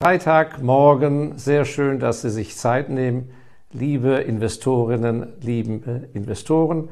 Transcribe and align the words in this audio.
Freitagmorgen, 0.00 1.38
sehr 1.38 1.64
schön, 1.64 1.98
dass 1.98 2.22
Sie 2.22 2.30
sich 2.30 2.56
Zeit 2.56 2.88
nehmen. 2.88 3.32
Liebe 3.72 4.10
Investorinnen, 4.18 5.32
liebe 5.40 6.08
Investoren, 6.14 6.90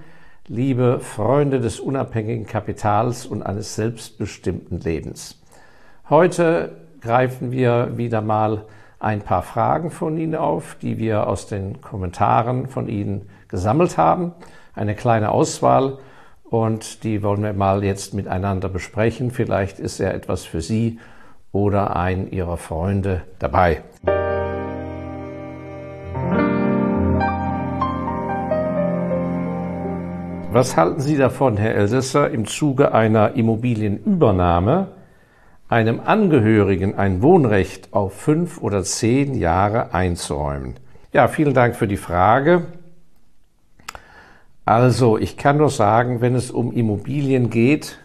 liebe 0.48 0.98
Freunde 0.98 1.60
des 1.60 1.78
unabhängigen 1.78 2.46
Kapitals 2.46 3.24
und 3.24 3.44
eines 3.44 3.76
selbstbestimmten 3.76 4.80
Lebens. 4.80 5.40
Heute 6.10 6.78
greifen 7.00 7.52
wir 7.52 7.96
wieder 7.96 8.22
mal 8.22 8.64
ein 8.98 9.20
paar 9.20 9.42
Fragen 9.42 9.92
von 9.92 10.18
Ihnen 10.18 10.34
auf, 10.34 10.76
die 10.82 10.98
wir 10.98 11.28
aus 11.28 11.46
den 11.46 11.80
Kommentaren 11.80 12.66
von 12.66 12.88
Ihnen 12.88 13.28
gesammelt 13.46 13.96
haben. 13.96 14.32
Eine 14.74 14.96
kleine 14.96 15.30
Auswahl 15.30 15.98
und 16.42 17.04
die 17.04 17.22
wollen 17.22 17.44
wir 17.44 17.52
mal 17.52 17.84
jetzt 17.84 18.14
miteinander 18.14 18.68
besprechen. 18.68 19.30
Vielleicht 19.30 19.78
ist 19.78 19.98
ja 19.98 20.08
etwas 20.08 20.44
für 20.44 20.60
Sie 20.60 20.98
oder 21.52 21.96
einen 21.96 22.30
Ihrer 22.30 22.56
Freunde 22.56 23.22
dabei. 23.38 23.82
Was 30.56 30.76
halten 30.76 31.00
Sie 31.00 31.18
davon, 31.18 31.58
Herr 31.58 31.74
Elsässer, 31.74 32.30
im 32.30 32.46
Zuge 32.46 32.94
einer 32.94 33.34
Immobilienübernahme 33.34 34.88
einem 35.68 36.00
Angehörigen 36.00 36.94
ein 36.94 37.20
Wohnrecht 37.22 37.92
auf 37.92 38.14
fünf 38.14 38.62
oder 38.62 38.82
zehn 38.82 39.34
Jahre 39.34 39.92
einzuräumen? 39.92 40.76
Ja, 41.12 41.28
vielen 41.28 41.52
Dank 41.52 41.76
für 41.76 41.86
die 41.86 41.96
Frage. 41.96 42.68
Also, 44.64 45.18
ich 45.18 45.36
kann 45.36 45.58
nur 45.58 45.70
sagen, 45.70 46.20
wenn 46.20 46.34
es 46.34 46.50
um 46.50 46.72
Immobilien 46.72 47.50
geht, 47.50 47.98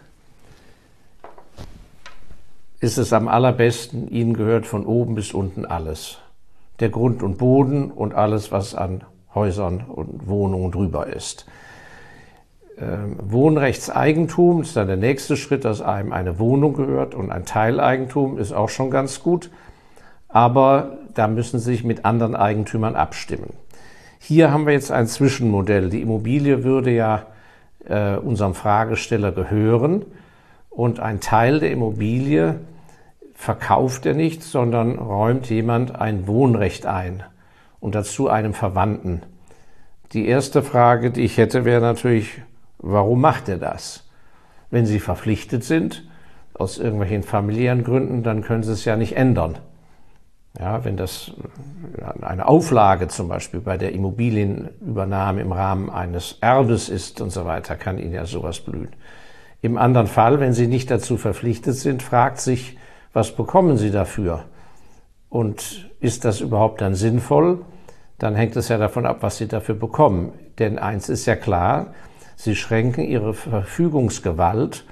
ist 2.82 2.98
es 2.98 3.12
am 3.12 3.28
allerbesten, 3.28 4.08
ihnen 4.08 4.34
gehört 4.34 4.66
von 4.66 4.84
oben 4.84 5.14
bis 5.14 5.32
unten 5.32 5.64
alles. 5.64 6.18
Der 6.80 6.88
Grund 6.88 7.22
und 7.22 7.38
Boden 7.38 7.92
und 7.92 8.12
alles, 8.12 8.50
was 8.50 8.74
an 8.74 9.04
Häusern 9.36 9.84
und 9.86 10.26
Wohnungen 10.26 10.72
drüber 10.72 11.06
ist. 11.06 11.46
Ähm, 12.76 13.18
Wohnrechtseigentum 13.22 14.62
ist 14.62 14.74
dann 14.74 14.88
der 14.88 14.96
nächste 14.96 15.36
Schritt, 15.36 15.64
dass 15.64 15.80
einem 15.80 16.12
eine 16.12 16.40
Wohnung 16.40 16.74
gehört 16.74 17.14
und 17.14 17.30
ein 17.30 17.44
Teileigentum 17.44 18.36
ist 18.36 18.50
auch 18.50 18.68
schon 18.68 18.90
ganz 18.90 19.22
gut. 19.22 19.50
Aber 20.28 20.98
da 21.14 21.28
müssen 21.28 21.60
Sie 21.60 21.70
sich 21.70 21.84
mit 21.84 22.04
anderen 22.04 22.34
Eigentümern 22.34 22.96
abstimmen. 22.96 23.52
Hier 24.18 24.50
haben 24.50 24.66
wir 24.66 24.72
jetzt 24.72 24.90
ein 24.90 25.06
Zwischenmodell. 25.06 25.88
Die 25.88 26.02
Immobilie 26.02 26.64
würde 26.64 26.90
ja 26.90 27.26
äh, 27.86 28.16
unserem 28.16 28.54
Fragesteller 28.54 29.30
gehören 29.30 30.04
und 30.68 30.98
ein 30.98 31.20
Teil 31.20 31.60
der 31.60 31.70
Immobilie 31.70 32.56
verkauft 33.42 34.06
er 34.06 34.14
nicht, 34.14 34.44
sondern 34.44 35.00
räumt 35.00 35.50
jemand 35.50 36.00
ein 36.00 36.28
Wohnrecht 36.28 36.86
ein 36.86 37.24
und 37.80 37.96
dazu 37.96 38.28
einem 38.28 38.54
Verwandten. 38.54 39.22
Die 40.12 40.28
erste 40.28 40.62
Frage, 40.62 41.10
die 41.10 41.22
ich 41.22 41.38
hätte, 41.38 41.64
wäre 41.64 41.80
natürlich, 41.80 42.40
warum 42.78 43.20
macht 43.20 43.48
er 43.48 43.58
das? 43.58 44.08
Wenn 44.70 44.86
Sie 44.86 45.00
verpflichtet 45.00 45.64
sind, 45.64 46.04
aus 46.54 46.78
irgendwelchen 46.78 47.24
familiären 47.24 47.82
Gründen, 47.82 48.22
dann 48.22 48.42
können 48.42 48.62
Sie 48.62 48.70
es 48.70 48.84
ja 48.84 48.94
nicht 48.94 49.16
ändern. 49.16 49.58
Ja, 50.56 50.84
wenn 50.84 50.96
das 50.96 51.32
eine 52.20 52.46
Auflage 52.46 53.08
zum 53.08 53.26
Beispiel 53.26 53.58
bei 53.58 53.76
der 53.76 53.90
Immobilienübernahme 53.90 55.40
im 55.40 55.50
Rahmen 55.50 55.90
eines 55.90 56.38
Erbes 56.40 56.88
ist 56.88 57.20
und 57.20 57.30
so 57.30 57.44
weiter, 57.44 57.74
kann 57.74 57.98
Ihnen 57.98 58.14
ja 58.14 58.24
sowas 58.24 58.60
blühen. 58.60 58.92
Im 59.62 59.78
anderen 59.78 60.06
Fall, 60.06 60.38
wenn 60.38 60.52
Sie 60.52 60.68
nicht 60.68 60.92
dazu 60.92 61.16
verpflichtet 61.16 61.74
sind, 61.74 62.04
fragt 62.04 62.38
sich 62.38 62.76
was 63.12 63.34
bekommen 63.34 63.76
Sie 63.76 63.90
dafür? 63.90 64.44
Und 65.28 65.90
ist 66.00 66.24
das 66.24 66.40
überhaupt 66.40 66.80
dann 66.80 66.94
sinnvoll? 66.94 67.64
Dann 68.18 68.34
hängt 68.34 68.56
es 68.56 68.68
ja 68.68 68.78
davon 68.78 69.06
ab, 69.06 69.18
was 69.20 69.38
Sie 69.38 69.48
dafür 69.48 69.74
bekommen. 69.74 70.32
Denn 70.58 70.78
eins 70.78 71.08
ist 71.08 71.26
ja 71.26 71.36
klar, 71.36 71.94
Sie 72.36 72.54
schränken 72.54 73.04
Ihre 73.04 73.34
Verfügungsgewalt 73.34 74.84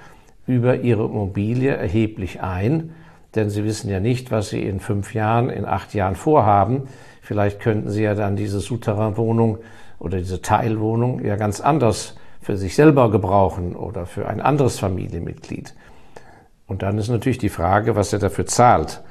über 0.47 0.77
Ihre 0.77 1.05
Immobilie 1.05 1.71
erheblich 1.71 2.41
ein, 2.41 2.93
denn 3.35 3.49
Sie 3.49 3.63
wissen 3.63 3.89
ja 3.89 3.99
nicht, 3.99 4.31
was 4.31 4.49
Sie 4.49 4.61
in 4.61 4.79
fünf 4.79 5.13
Jahren, 5.13 5.49
in 5.49 5.65
acht 5.65 5.93
Jahren 5.93 6.15
vorhaben. 6.15 6.83
Vielleicht 7.21 7.59
könnten 7.59 7.89
Sie 7.89 8.03
ja 8.03 8.15
dann 8.15 8.35
diese 8.35 8.59
Souterrain-Wohnung 8.59 9.59
oder 9.99 10.17
diese 10.17 10.41
Teilwohnung 10.41 11.23
ja 11.23 11.35
ganz 11.35 11.61
anders 11.61 12.15
für 12.41 12.57
sich 12.57 12.75
selber 12.75 13.11
gebrauchen 13.11 13.75
oder 13.75 14.05
für 14.05 14.27
ein 14.27 14.41
anderes 14.41 14.79
Familienmitglied. 14.79 15.75
Und 16.71 16.83
dann 16.83 16.97
ist 16.97 17.09
natürlich 17.09 17.37
die 17.37 17.49
Frage, 17.49 17.97
was 17.97 18.13
er 18.13 18.19
dafür 18.19 18.45
zahlt. 18.45 19.01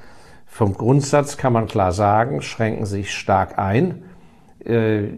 Vom 0.46 0.72
Grundsatz 0.72 1.36
kann 1.36 1.52
man 1.52 1.66
klar 1.66 1.92
sagen, 1.92 2.40
schränken 2.40 2.86
sich 2.86 3.12
stark 3.12 3.58
ein, 3.58 4.04
äh, 4.64 5.08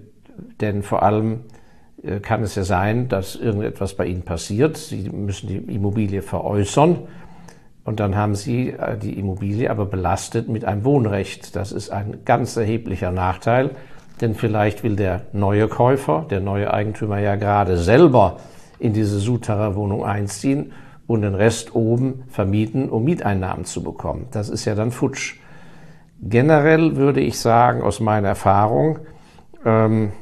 denn 0.60 0.82
vor 0.82 1.04
allem 1.04 1.42
äh, 2.02 2.18
kann 2.18 2.42
es 2.42 2.56
ja 2.56 2.64
sein, 2.64 3.08
dass 3.08 3.36
irgendetwas 3.36 3.94
bei 3.94 4.06
Ihnen 4.06 4.22
passiert. 4.22 4.76
Sie 4.76 5.08
müssen 5.08 5.46
die 5.46 5.58
Immobilie 5.72 6.20
veräußern 6.20 7.06
und 7.84 8.00
dann 8.00 8.16
haben 8.16 8.34
Sie 8.34 8.70
äh, 8.70 8.98
die 8.98 9.20
Immobilie 9.20 9.70
aber 9.70 9.86
belastet 9.86 10.48
mit 10.48 10.64
einem 10.64 10.84
Wohnrecht. 10.84 11.54
Das 11.54 11.70
ist 11.70 11.90
ein 11.90 12.24
ganz 12.24 12.56
erheblicher 12.56 13.12
Nachteil, 13.12 13.70
denn 14.20 14.34
vielleicht 14.34 14.82
will 14.82 14.96
der 14.96 15.26
neue 15.32 15.68
Käufer, 15.68 16.26
der 16.28 16.40
neue 16.40 16.74
Eigentümer 16.74 17.20
ja 17.20 17.36
gerade 17.36 17.76
selber 17.76 18.40
in 18.80 18.92
diese 18.92 19.20
Souterrain-Wohnung 19.20 20.04
einziehen 20.04 20.72
und 21.06 21.22
den 21.22 21.34
Rest 21.34 21.74
oben 21.74 22.24
vermieten, 22.28 22.88
um 22.88 23.04
Mieteinnahmen 23.04 23.64
zu 23.64 23.82
bekommen. 23.82 24.28
Das 24.30 24.48
ist 24.48 24.64
ja 24.64 24.74
dann 24.74 24.92
futsch. 24.92 25.36
Generell 26.20 26.96
würde 26.96 27.20
ich 27.20 27.38
sagen, 27.38 27.82
aus 27.82 28.00
meiner 28.00 28.28
Erfahrung, 28.28 29.00
ähm, 29.64 30.12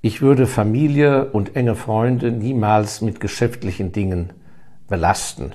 ich 0.00 0.20
würde 0.20 0.46
Familie 0.46 1.26
und 1.26 1.56
enge 1.56 1.74
Freunde 1.74 2.32
niemals 2.32 3.02
mit 3.02 3.20
geschäftlichen 3.20 3.92
Dingen 3.92 4.32
belasten. 4.88 5.52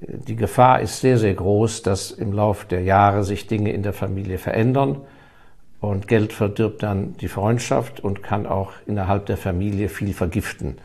Die 0.00 0.36
Gefahr 0.36 0.80
ist 0.80 1.00
sehr, 1.00 1.18
sehr 1.18 1.34
groß, 1.34 1.82
dass 1.82 2.10
im 2.10 2.32
Laufe 2.32 2.66
der 2.66 2.82
Jahre 2.82 3.24
sich 3.24 3.46
Dinge 3.46 3.72
in 3.72 3.82
der 3.82 3.92
Familie 3.92 4.38
verändern 4.38 5.02
und 5.80 6.08
Geld 6.08 6.32
verdirbt 6.32 6.82
dann 6.82 7.16
die 7.18 7.28
Freundschaft 7.28 8.00
und 8.00 8.22
kann 8.22 8.46
auch 8.46 8.72
innerhalb 8.86 9.26
der 9.26 9.36
Familie 9.36 9.88
viel 9.88 10.12
vergiften. 10.14 10.78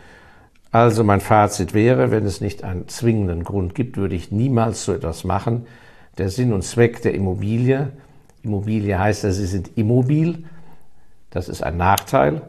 Also 0.78 1.04
mein 1.04 1.22
Fazit 1.22 1.74
wäre, 1.74 2.12
wenn 2.12 2.24
es 2.28 2.40
nicht 2.40 2.64
einen 2.64 2.88
zwingenden 2.88 3.44
Grund 3.44 3.74
gibt, 3.74 3.98
würde 3.98 4.14
ich 4.14 4.32
niemals 4.32 4.86
so 4.86 4.94
etwas 4.94 5.24
machen. 5.24 5.66
Der 6.20 6.30
Sinn 6.30 6.54
und 6.54 6.62
Zweck 6.62 7.02
der 7.02 7.16
Immobilie, 7.16 7.94
Immobilie 8.44 9.00
heißt 9.00 9.24
ja, 9.24 9.32
sie 9.32 9.48
sind 9.48 9.76
immobil, 9.76 10.46
das 11.32 11.50
ist 11.50 11.64
ein 11.64 11.78
Nachteil. 11.78 12.44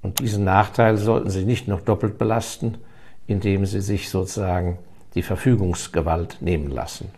Und 0.00 0.20
diesen 0.20 0.44
Nachteil 0.44 0.96
sollten 0.96 1.28
Sie 1.28 1.44
nicht 1.44 1.68
noch 1.68 1.82
doppelt 1.82 2.16
belasten, 2.16 2.78
indem 3.26 3.66
Sie 3.66 3.82
sich 3.82 4.08
sozusagen 4.08 4.78
die 5.14 5.22
Verfügungsgewalt 5.22 6.38
nehmen 6.40 6.70
lassen. 6.70 7.10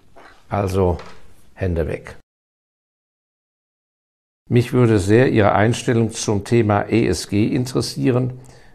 Also 0.49 0.99
Hände 1.55 1.87
weg. 1.87 2.17
Mich 4.51 4.73
würde 4.73 4.99
sehr 4.99 5.31
Ihre 5.31 5.53
Einstellung 5.53 6.11
zum 6.11 6.43
Thema 6.43 6.83
ESG 6.91 7.47
interessieren 7.55 8.33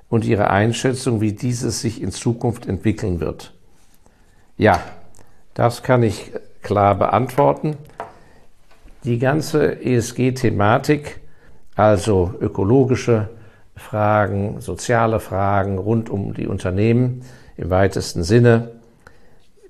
und 0.09 0.25
Ihre 0.25 0.49
Einschätzung, 0.49 1.21
wie 1.21 1.33
dieses 1.33 1.81
sich 1.81 2.01
in 2.01 2.11
Zukunft 2.11 2.67
entwickeln 2.67 3.19
wird. 3.19 3.53
Ja, 4.57 4.81
das 5.53 5.83
kann 5.83 6.03
ich 6.03 6.31
klar 6.61 6.95
beantworten. 6.95 7.77
Die 9.03 9.19
ganze 9.19 9.81
ESG-Thematik, 9.81 11.21
also 11.75 12.33
ökologische 12.39 13.29
Fragen, 13.75 14.59
soziale 14.61 15.19
Fragen 15.19 15.77
rund 15.77 16.09
um 16.09 16.33
die 16.33 16.47
Unternehmen 16.47 17.21
im 17.55 17.69
weitesten 17.69 18.23
Sinne, 18.23 18.71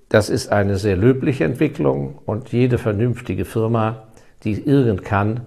das 0.10 0.30
ist 0.30 0.50
eine 0.52 0.78
sehr 0.78 0.96
löbliche 0.96 1.44
Entwicklung 1.44 2.20
und 2.26 2.54
jede 2.54 2.78
vernünftige 2.78 3.44
Firma, 3.44 4.08
die 4.44 4.54
irgend 4.54 5.04
kann, 5.04 5.42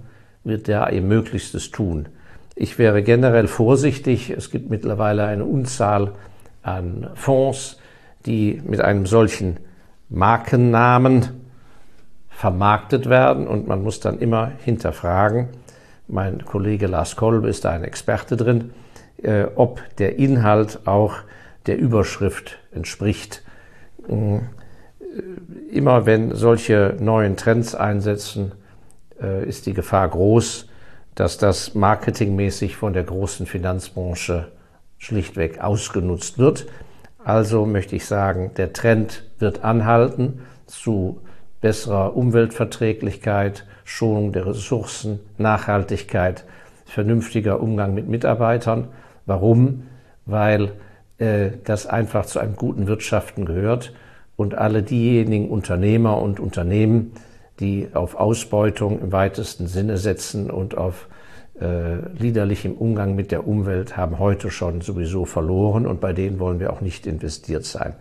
wird 0.44 0.68
da 0.68 0.88
ihr 0.90 1.00
Möglichstes 1.00 1.70
tun. 1.70 2.08
Ich 2.60 2.78
wäre 2.78 3.02
generell 3.02 3.48
vorsichtig. 3.48 4.28
Es 4.28 4.50
gibt 4.50 4.68
mittlerweile 4.68 5.24
eine 5.24 5.46
Unzahl 5.46 6.12
an 6.60 7.08
Fonds, 7.14 7.78
die 8.26 8.60
mit 8.62 8.82
einem 8.82 9.06
solchen 9.06 9.56
Markennamen 10.10 11.40
vermarktet 12.28 13.08
werden 13.08 13.48
und 13.48 13.66
man 13.66 13.82
muss 13.82 14.00
dann 14.00 14.18
immer 14.18 14.52
hinterfragen, 14.62 15.48
mein 16.06 16.44
Kollege 16.44 16.86
Lars 16.86 17.16
Kolbe 17.16 17.48
ist 17.48 17.64
da 17.64 17.70
ein 17.70 17.82
Experte 17.82 18.36
drin, 18.36 18.72
äh, 19.22 19.44
ob 19.54 19.80
der 19.96 20.18
Inhalt 20.18 20.80
auch 20.84 21.14
der 21.64 21.78
Überschrift 21.78 22.58
entspricht. 22.72 23.42
Äh, 24.06 24.40
immer 25.74 26.04
wenn 26.04 26.34
solche 26.34 26.94
neuen 27.00 27.38
Trends 27.38 27.74
einsetzen, 27.74 28.52
äh, 29.18 29.48
ist 29.48 29.64
die 29.64 29.72
Gefahr 29.72 30.10
groß, 30.10 30.66
dass 31.14 31.38
das 31.38 31.74
marketingmäßig 31.74 32.76
von 32.76 32.92
der 32.92 33.04
großen 33.04 33.46
Finanzbranche 33.46 34.52
schlichtweg 34.98 35.60
ausgenutzt 35.60 36.38
wird. 36.38 36.66
Also 37.22 37.66
möchte 37.66 37.96
ich 37.96 38.06
sagen, 38.06 38.52
der 38.56 38.72
Trend 38.72 39.24
wird 39.38 39.64
anhalten 39.64 40.40
zu 40.66 41.20
besserer 41.60 42.16
Umweltverträglichkeit, 42.16 43.66
Schonung 43.84 44.32
der 44.32 44.46
Ressourcen, 44.46 45.20
Nachhaltigkeit, 45.36 46.44
vernünftiger 46.86 47.60
Umgang 47.60 47.94
mit 47.94 48.08
Mitarbeitern. 48.08 48.88
Warum? 49.26 49.84
Weil 50.26 50.72
äh, 51.18 51.50
das 51.64 51.86
einfach 51.86 52.26
zu 52.26 52.38
einem 52.38 52.56
guten 52.56 52.86
Wirtschaften 52.86 53.44
gehört 53.44 53.92
und 54.36 54.54
alle 54.54 54.82
diejenigen 54.82 55.50
Unternehmer 55.50 56.20
und 56.22 56.40
Unternehmen, 56.40 57.12
die 57.60 57.88
auf 57.92 58.14
Ausbeutung 58.14 59.00
im 59.00 59.12
weitesten 59.12 59.66
Sinne 59.66 59.98
setzen 59.98 60.50
und 60.50 60.76
auf 60.76 61.08
äh, 61.60 61.96
liederlichem 62.18 62.72
Umgang 62.72 63.14
mit 63.14 63.30
der 63.30 63.46
Umwelt, 63.46 63.96
haben 63.96 64.18
heute 64.18 64.50
schon 64.50 64.80
sowieso 64.80 65.26
verloren 65.26 65.86
und 65.86 66.00
bei 66.00 66.12
denen 66.12 66.40
wollen 66.40 66.58
wir 66.58 66.72
auch 66.72 66.80
nicht 66.80 67.06
investiert 67.06 67.64
sein. 67.64 67.94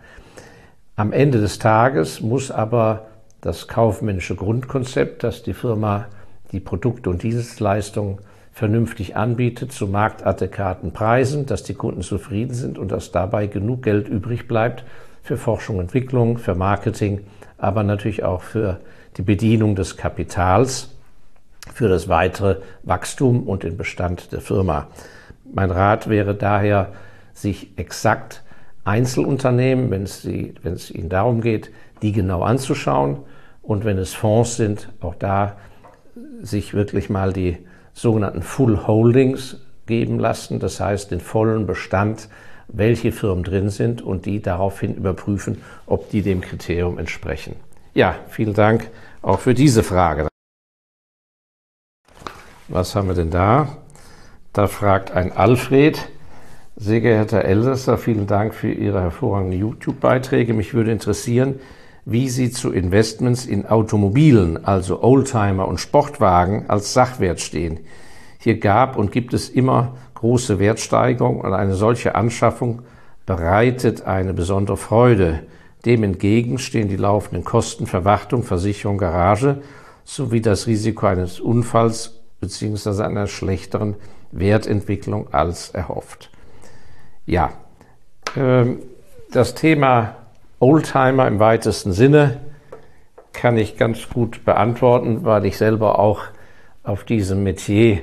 Am 0.96 1.12
Ende 1.12 1.40
des 1.40 1.58
Tages 1.58 2.20
muss 2.20 2.50
aber 2.50 3.06
das 3.40 3.68
kaufmännische 3.68 4.34
Grundkonzept, 4.34 5.22
dass 5.24 5.42
die 5.42 5.54
Firma 5.54 6.06
die 6.52 6.60
Produkte 6.60 7.10
und 7.10 7.22
Dienstleistungen 7.22 8.18
vernünftig 8.52 9.16
anbietet 9.16 9.72
zu 9.72 9.86
marktadäquaten 9.86 10.92
Preisen, 10.92 11.46
dass 11.46 11.62
die 11.62 11.74
Kunden 11.74 12.02
zufrieden 12.02 12.54
sind 12.54 12.78
und 12.78 12.90
dass 12.90 13.12
dabei 13.12 13.46
genug 13.46 13.82
Geld 13.82 14.08
übrig 14.08 14.48
bleibt 14.48 14.84
für 15.22 15.36
Forschung 15.36 15.76
und 15.76 15.82
Entwicklung, 15.82 16.38
für 16.38 16.54
Marketing, 16.54 17.20
aber 17.56 17.82
natürlich 17.82 18.24
auch 18.24 18.42
für 18.42 18.80
die 19.16 19.22
Bedienung 19.22 19.74
des 19.74 19.96
Kapitals, 19.96 20.90
für 21.74 21.88
das 21.88 22.08
weitere 22.08 22.56
Wachstum 22.82 23.44
und 23.46 23.62
den 23.62 23.76
Bestand 23.76 24.32
der 24.32 24.40
Firma. 24.40 24.88
Mein 25.52 25.70
Rat 25.70 26.08
wäre 26.08 26.34
daher, 26.34 26.92
sich 27.32 27.72
exakt 27.76 28.42
Einzelunternehmen, 28.84 29.90
wenn 29.90 30.02
es, 30.02 30.22
die, 30.22 30.54
wenn 30.62 30.74
es 30.74 30.90
Ihnen 30.90 31.08
darum 31.08 31.40
geht, 31.40 31.70
die 32.02 32.12
genau 32.12 32.42
anzuschauen 32.42 33.18
und 33.62 33.84
wenn 33.84 33.98
es 33.98 34.14
Fonds 34.14 34.56
sind, 34.56 34.90
auch 35.00 35.14
da 35.14 35.56
sich 36.42 36.74
wirklich 36.74 37.08
mal 37.08 37.32
die 37.32 37.58
sogenannten 37.92 38.42
Full 38.42 38.86
Holdings 38.86 39.58
geben 39.86 40.18
lassen, 40.18 40.58
das 40.58 40.80
heißt 40.80 41.10
den 41.10 41.20
vollen 41.20 41.66
Bestand, 41.66 42.28
welche 42.68 43.12
Firmen 43.12 43.44
drin 43.44 43.70
sind 43.70 44.02
und 44.02 44.26
die 44.26 44.40
daraufhin 44.40 44.94
überprüfen, 44.94 45.58
ob 45.86 46.10
die 46.10 46.22
dem 46.22 46.40
Kriterium 46.40 46.98
entsprechen. 46.98 47.56
Ja, 47.92 48.14
vielen 48.28 48.54
Dank 48.54 48.88
auch 49.20 49.40
für 49.40 49.52
diese 49.52 49.82
Frage. 49.82 50.28
Was 52.68 52.94
haben 52.94 53.08
wir 53.08 53.16
denn 53.16 53.30
da? 53.30 53.78
Da 54.52 54.68
fragt 54.68 55.10
ein 55.10 55.32
Alfred, 55.32 56.08
sehr 56.76 57.00
geehrter 57.00 57.44
Elsässer, 57.44 57.98
vielen 57.98 58.28
Dank 58.28 58.54
für 58.54 58.70
Ihre 58.70 59.00
hervorragenden 59.00 59.58
YouTube-Beiträge. 59.58 60.54
Mich 60.54 60.72
würde 60.72 60.92
interessieren, 60.92 61.58
wie 62.04 62.28
Sie 62.28 62.52
zu 62.52 62.70
Investments 62.70 63.44
in 63.44 63.66
Automobilen, 63.66 64.64
also 64.64 65.02
Oldtimer 65.02 65.66
und 65.66 65.78
Sportwagen 65.80 66.66
als 66.68 66.92
Sachwert 66.92 67.40
stehen. 67.40 67.80
Hier 68.38 68.60
gab 68.60 68.96
und 68.96 69.10
gibt 69.10 69.34
es 69.34 69.50
immer 69.50 69.96
große 70.14 70.60
Wertsteigerung 70.60 71.40
und 71.40 71.52
eine 71.52 71.74
solche 71.74 72.14
Anschaffung 72.14 72.82
bereitet 73.26 74.06
eine 74.06 74.32
besondere 74.32 74.76
Freude. 74.76 75.40
Dem 75.84 76.02
entgegen 76.02 76.58
stehen 76.58 76.88
die 76.88 76.96
laufenden 76.96 77.44
Kosten 77.44 77.86
für 77.86 78.04
Versicherung, 78.42 78.98
Garage 78.98 79.62
sowie 80.04 80.40
das 80.40 80.66
Risiko 80.66 81.06
eines 81.06 81.40
Unfalls 81.40 82.20
bzw. 82.40 83.02
einer 83.02 83.26
schlechteren 83.26 83.96
Wertentwicklung 84.32 85.32
als 85.32 85.70
erhofft. 85.70 86.30
Ja, 87.26 87.52
ähm, 88.36 88.80
das 89.32 89.54
Thema 89.54 90.16
Oldtimer 90.58 91.26
im 91.28 91.38
weitesten 91.38 91.92
Sinne 91.92 92.38
kann 93.32 93.56
ich 93.56 93.76
ganz 93.76 94.08
gut 94.08 94.44
beantworten, 94.44 95.24
weil 95.24 95.46
ich 95.46 95.56
selber 95.56 95.98
auch 95.98 96.22
auf 96.82 97.04
diesem 97.04 97.42
Metier, 97.44 98.00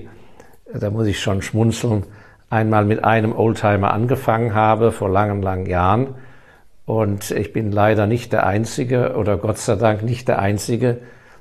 da 0.74 0.90
muss 0.90 1.08
ich 1.08 1.20
schon 1.20 1.42
schmunzeln, 1.42 2.04
einmal 2.50 2.86
mit 2.86 3.04
einem 3.04 3.36
Oldtimer 3.36 3.92
angefangen 3.92 4.54
habe 4.54 4.92
vor 4.92 5.10
langen, 5.10 5.42
langen 5.42 5.66
Jahren. 5.66 6.16
Und 6.88 7.32
ich 7.32 7.52
bin 7.52 7.74
leider 7.74 8.08
nicht 8.08 8.32
der 8.32 8.48
Einzige 8.48 9.18
oder 9.18 9.36
Gott 9.36 9.58
sei 9.58 9.76
Dank 9.76 10.04
nicht 10.04 10.30
der 10.30 10.40
Einzige. 10.40 11.00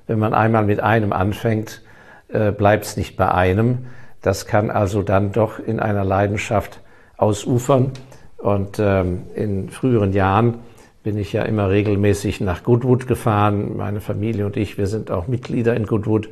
Wenn 0.09 0.19
man 0.19 0.35
einmal 0.35 0.65
mit 0.65 0.81
einem 0.81 1.13
anfängt, 1.13 1.83
äh, 2.27 2.51
bleibt 2.51 2.85
es 2.85 2.97
nicht 2.97 3.17
bei 3.17 3.31
einem. 3.31 3.87
Das 4.23 4.47
kann 4.47 4.73
also 4.73 5.03
dann 5.03 5.31
doch 5.31 5.61
in 5.61 5.79
einer 5.79 6.05
Leidenschaft 6.05 6.81
ausufern. 7.17 7.93
Und 8.39 8.81
ähm, 8.81 9.23
in 9.37 9.71
früheren 9.71 10.13
Jahren 10.13 10.59
bin 11.05 11.17
ich 11.17 11.33
ja 11.33 11.45
immer 11.45 11.71
regelmäßig 11.71 12.41
nach 12.41 12.65
Goodwood 12.65 13.07
gefahren. 13.07 13.77
Meine 13.77 14.01
Familie 14.01 14.47
und 14.47 14.57
ich, 14.57 14.79
wir 14.79 14.89
sind 14.89 15.13
auch 15.13 15.29
Mitglieder 15.29 15.77
in 15.77 15.87
Goodwood 15.87 16.29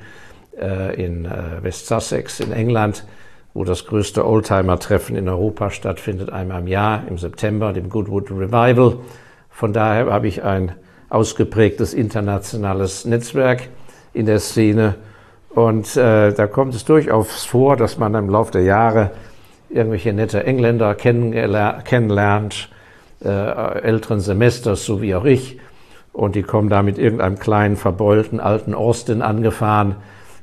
äh, 0.61 1.01
in 1.01 1.25
äh, 1.27 1.63
West 1.63 1.87
Sussex 1.87 2.41
in 2.41 2.51
England, 2.51 3.07
wo 3.55 3.63
das 3.63 3.87
größte 3.87 4.27
Oldtimer-Treffen 4.27 5.15
in 5.15 5.29
Europa 5.29 5.71
stattfindet, 5.71 6.31
einmal 6.31 6.61
im 6.61 6.67
Jahr 6.67 7.05
im 7.09 7.19
September, 7.19 7.73
dem 7.73 7.89
Goodwood 7.89 8.31
Revival. 8.33 8.99
Von 9.49 9.73
daher 9.73 10.13
habe 10.13 10.27
ich 10.27 10.43
ein 10.43 10.73
ausgeprägtes 11.09 11.95
internationales 11.95 13.05
Netzwerk 13.05 13.69
in 14.13 14.27
der 14.27 14.41
Szene. 14.41 14.97
Und 15.51 15.97
äh, 15.97 16.33
da 16.33 16.49
kommt 16.49 16.75
es 16.75 16.85
durchaus 16.85 17.45
vor, 17.45 17.77
dass 17.77 17.97
man 17.97 18.13
im 18.17 18.29
Laufe 18.29 18.51
der 18.51 18.63
Jahre 18.63 19.13
irgendwelche 19.71 20.13
nette 20.13 20.45
Engländer 20.45 20.97
kennenlernt, 20.97 22.69
äh, 23.25 23.29
älteren 23.29 24.19
Semesters, 24.19 24.85
so 24.85 25.01
wie 25.01 25.15
auch 25.15 25.25
ich. 25.25 25.61
Und 26.13 26.35
die 26.35 26.43
kommen 26.43 26.69
da 26.69 26.83
mit 26.83 26.99
irgendeinem 26.99 27.39
kleinen, 27.39 27.77
verbeulten 27.77 28.41
alten 28.41 28.75
Austin 28.75 29.23
angefahren, 29.23 29.95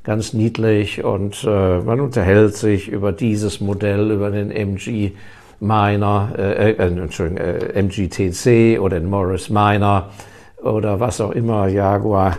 ganz 0.04 0.34
niedlich. 0.34 1.04
Und 1.04 1.44
äh, 1.44 1.80
man 1.80 2.00
unterhält 2.00 2.56
sich 2.56 2.90
über 2.90 3.12
dieses 3.12 3.62
Modell, 3.62 4.12
über 4.12 4.32
den 4.32 4.52
MG 4.52 5.12
Miner, 5.60 6.34
äh, 6.38 6.72
äh, 6.72 6.76
Entschuldigung, 6.76 7.38
äh, 7.38 7.82
MGTC 7.82 8.80
oder 8.80 9.00
den 9.00 9.10
Morris 9.10 9.50
Miner 9.50 10.10
oder 10.62 11.00
was 11.00 11.22
auch 11.22 11.32
immer, 11.32 11.68
Jaguar 11.68 12.38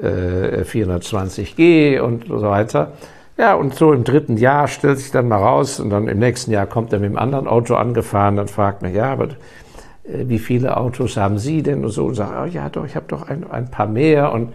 äh, 0.00 0.62
420G 0.62 2.00
und 2.00 2.26
so 2.28 2.42
weiter. 2.42 2.92
Ja, 3.38 3.54
und 3.54 3.74
so 3.74 3.92
im 3.92 4.04
dritten 4.04 4.36
Jahr 4.36 4.68
stellt 4.68 4.98
sich 4.98 5.10
dann 5.10 5.26
mal 5.26 5.38
raus 5.38 5.80
und 5.80 5.90
dann 5.90 6.06
im 6.06 6.18
nächsten 6.18 6.52
Jahr 6.52 6.66
kommt 6.66 6.92
er 6.92 7.00
mit 7.00 7.08
einem 7.08 7.18
anderen 7.18 7.48
Auto 7.48 7.74
angefahren, 7.74 8.36
dann 8.36 8.48
fragt 8.48 8.82
man, 8.82 8.94
ja, 8.94 9.12
aber 9.12 9.24
äh, 10.04 10.26
wie 10.26 10.38
viele 10.38 10.76
Autos 10.76 11.16
haben 11.16 11.38
Sie 11.38 11.62
denn 11.62 11.84
und 11.84 11.90
so 11.90 12.06
und 12.06 12.14
sagt, 12.14 12.32
oh 12.40 12.44
ja, 12.44 12.68
doch, 12.68 12.84
ich 12.84 12.94
habe 12.94 13.06
doch 13.08 13.28
ein, 13.28 13.50
ein 13.50 13.70
paar 13.70 13.86
mehr 13.86 14.32
und 14.32 14.52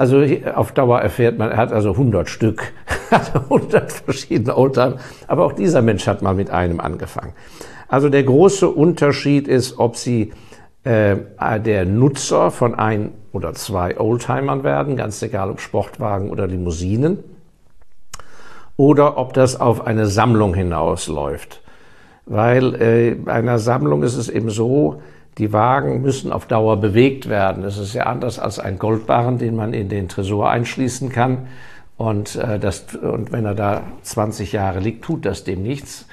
also 0.00 0.24
auf 0.54 0.72
Dauer 0.72 1.02
erfährt 1.02 1.36
man, 1.36 1.50
er 1.50 1.58
hat 1.58 1.74
also 1.74 1.90
100 1.90 2.26
Stück, 2.26 2.72
also 3.10 3.38
100 3.38 3.92
verschiedene 3.92 4.56
Oldtimer, 4.56 4.96
aber 5.26 5.44
auch 5.44 5.52
dieser 5.52 5.82
Mensch 5.82 6.06
hat 6.06 6.22
mal 6.22 6.34
mit 6.34 6.48
einem 6.48 6.80
angefangen. 6.80 7.34
Also 7.86 8.08
der 8.08 8.22
große 8.22 8.66
Unterschied 8.66 9.46
ist, 9.46 9.78
ob 9.78 9.96
Sie 9.96 10.32
äh, 10.84 11.16
der 11.62 11.84
Nutzer 11.84 12.50
von 12.50 12.74
ein 12.74 13.12
oder 13.32 13.52
zwei 13.52 14.00
Oldtimern 14.00 14.64
werden, 14.64 14.96
ganz 14.96 15.20
egal 15.20 15.50
ob 15.50 15.60
Sportwagen 15.60 16.30
oder 16.30 16.46
Limousinen, 16.46 17.18
oder 18.78 19.18
ob 19.18 19.34
das 19.34 19.60
auf 19.60 19.86
eine 19.86 20.06
Sammlung 20.06 20.54
hinausläuft. 20.54 21.60
Weil 22.24 22.74
äh, 22.80 23.14
bei 23.16 23.32
einer 23.32 23.58
Sammlung 23.58 24.02
ist 24.02 24.16
es 24.16 24.30
eben 24.30 24.48
so, 24.48 25.02
die 25.38 25.52
Wagen 25.52 26.02
müssen 26.02 26.32
auf 26.32 26.46
Dauer 26.46 26.78
bewegt 26.78 27.28
werden. 27.28 27.62
Das 27.62 27.78
ist 27.78 27.94
ja 27.94 28.04
anders 28.04 28.38
als 28.38 28.58
ein 28.58 28.78
Goldbarren, 28.78 29.38
den 29.38 29.56
man 29.56 29.72
in 29.72 29.88
den 29.88 30.08
Tresor 30.08 30.50
einschließen 30.50 31.10
kann. 31.10 31.48
Und, 31.96 32.36
äh, 32.36 32.58
das, 32.58 32.94
und 32.96 33.32
wenn 33.32 33.44
er 33.44 33.54
da 33.54 33.82
20 34.02 34.52
Jahre 34.52 34.80
liegt, 34.80 35.04
tut 35.04 35.26
das 35.26 35.44
dem 35.44 35.62
nichts. 35.62 36.06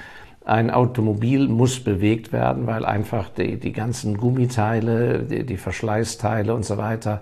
Ein 0.44 0.70
Automobil 0.70 1.48
muss 1.48 1.80
bewegt 1.80 2.32
werden, 2.32 2.66
weil 2.66 2.86
einfach 2.86 3.28
die, 3.30 3.58
die 3.58 3.72
ganzen 3.72 4.16
Gummiteile, 4.16 5.20
die, 5.20 5.44
die 5.44 5.56
Verschleißteile 5.56 6.54
und 6.54 6.64
so 6.64 6.78
weiter, 6.78 7.20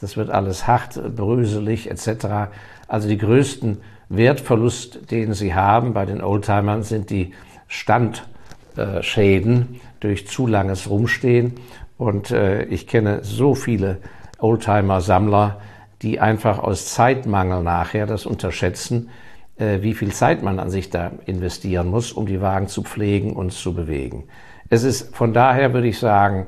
das 0.00 0.16
wird 0.16 0.30
alles 0.30 0.68
hart, 0.68 1.00
bröselig 1.16 1.90
etc. 1.90 2.50
Also 2.86 3.08
die 3.08 3.18
größten 3.18 3.78
Wertverlust, 4.08 5.10
den 5.10 5.34
sie 5.34 5.54
haben 5.54 5.92
bei 5.92 6.06
den 6.06 6.22
Oldtimern, 6.22 6.82
sind 6.82 7.10
die 7.10 7.34
Standschäden 7.66 9.80
durch 10.00 10.26
zu 10.28 10.46
langes 10.46 10.88
Rumstehen. 10.88 11.54
Und 11.96 12.30
äh, 12.30 12.64
ich 12.64 12.86
kenne 12.86 13.20
so 13.22 13.54
viele 13.54 13.98
Oldtimer-Sammler, 14.38 15.60
die 16.02 16.20
einfach 16.20 16.58
aus 16.58 16.86
Zeitmangel 16.92 17.62
nachher 17.62 18.06
das 18.06 18.24
unterschätzen, 18.26 19.10
äh, 19.56 19.82
wie 19.82 19.94
viel 19.94 20.12
Zeit 20.12 20.42
man 20.42 20.60
an 20.60 20.70
sich 20.70 20.90
da 20.90 21.10
investieren 21.26 21.88
muss, 21.88 22.12
um 22.12 22.26
die 22.26 22.40
Wagen 22.40 22.68
zu 22.68 22.82
pflegen 22.82 23.34
und 23.34 23.52
zu 23.52 23.74
bewegen. 23.74 24.24
Es 24.70 24.84
ist 24.84 25.14
von 25.16 25.32
daher, 25.32 25.72
würde 25.72 25.88
ich 25.88 25.98
sagen, 25.98 26.46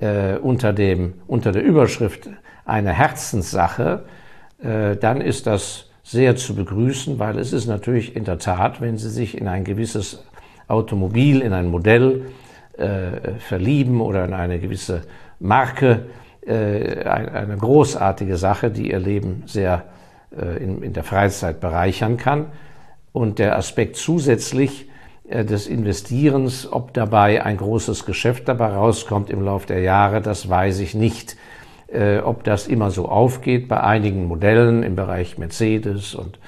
äh, 0.00 0.36
unter, 0.36 0.72
dem, 0.72 1.14
unter 1.26 1.52
der 1.52 1.62
Überschrift 1.62 2.28
eine 2.64 2.92
Herzenssache, 2.92 4.04
äh, 4.62 4.96
dann 4.96 5.20
ist 5.20 5.46
das 5.46 5.90
sehr 6.02 6.36
zu 6.36 6.54
begrüßen, 6.54 7.18
weil 7.18 7.38
es 7.38 7.52
ist 7.52 7.66
natürlich 7.66 8.16
in 8.16 8.24
der 8.24 8.38
Tat, 8.38 8.80
wenn 8.80 8.98
Sie 8.98 9.10
sich 9.10 9.38
in 9.38 9.48
ein 9.48 9.64
gewisses 9.64 10.24
Automobil, 10.68 11.40
in 11.40 11.52
ein 11.52 11.68
Modell 11.68 12.26
äh, 12.80 13.38
verlieben 13.38 14.00
oder 14.00 14.24
in 14.24 14.32
eine 14.32 14.58
gewisse 14.58 15.02
Marke, 15.38 16.06
äh, 16.46 17.04
eine 17.04 17.56
großartige 17.56 18.36
Sache, 18.36 18.70
die 18.70 18.90
ihr 18.90 18.98
Leben 18.98 19.42
sehr 19.46 19.84
äh, 20.36 20.62
in, 20.62 20.82
in 20.82 20.92
der 20.92 21.04
Freizeit 21.04 21.60
bereichern 21.60 22.16
kann. 22.16 22.46
Und 23.12 23.38
der 23.38 23.56
Aspekt 23.56 23.96
zusätzlich 23.96 24.88
äh, 25.28 25.44
des 25.44 25.66
Investierens, 25.66 26.70
ob 26.70 26.94
dabei 26.94 27.44
ein 27.44 27.56
großes 27.56 28.06
Geschäft 28.06 28.48
dabei 28.48 28.68
rauskommt 28.68 29.30
im 29.30 29.42
Laufe 29.42 29.66
der 29.66 29.80
Jahre, 29.80 30.20
das 30.20 30.48
weiß 30.48 30.80
ich 30.80 30.94
nicht. 30.94 31.36
Äh, 31.88 32.18
ob 32.18 32.44
das 32.44 32.68
immer 32.68 32.90
so 32.90 33.08
aufgeht, 33.08 33.66
bei 33.68 33.80
einigen 33.80 34.26
Modellen 34.26 34.84
im 34.84 34.94
Bereich 34.94 35.38
Mercedes 35.38 36.14
und 36.14 36.38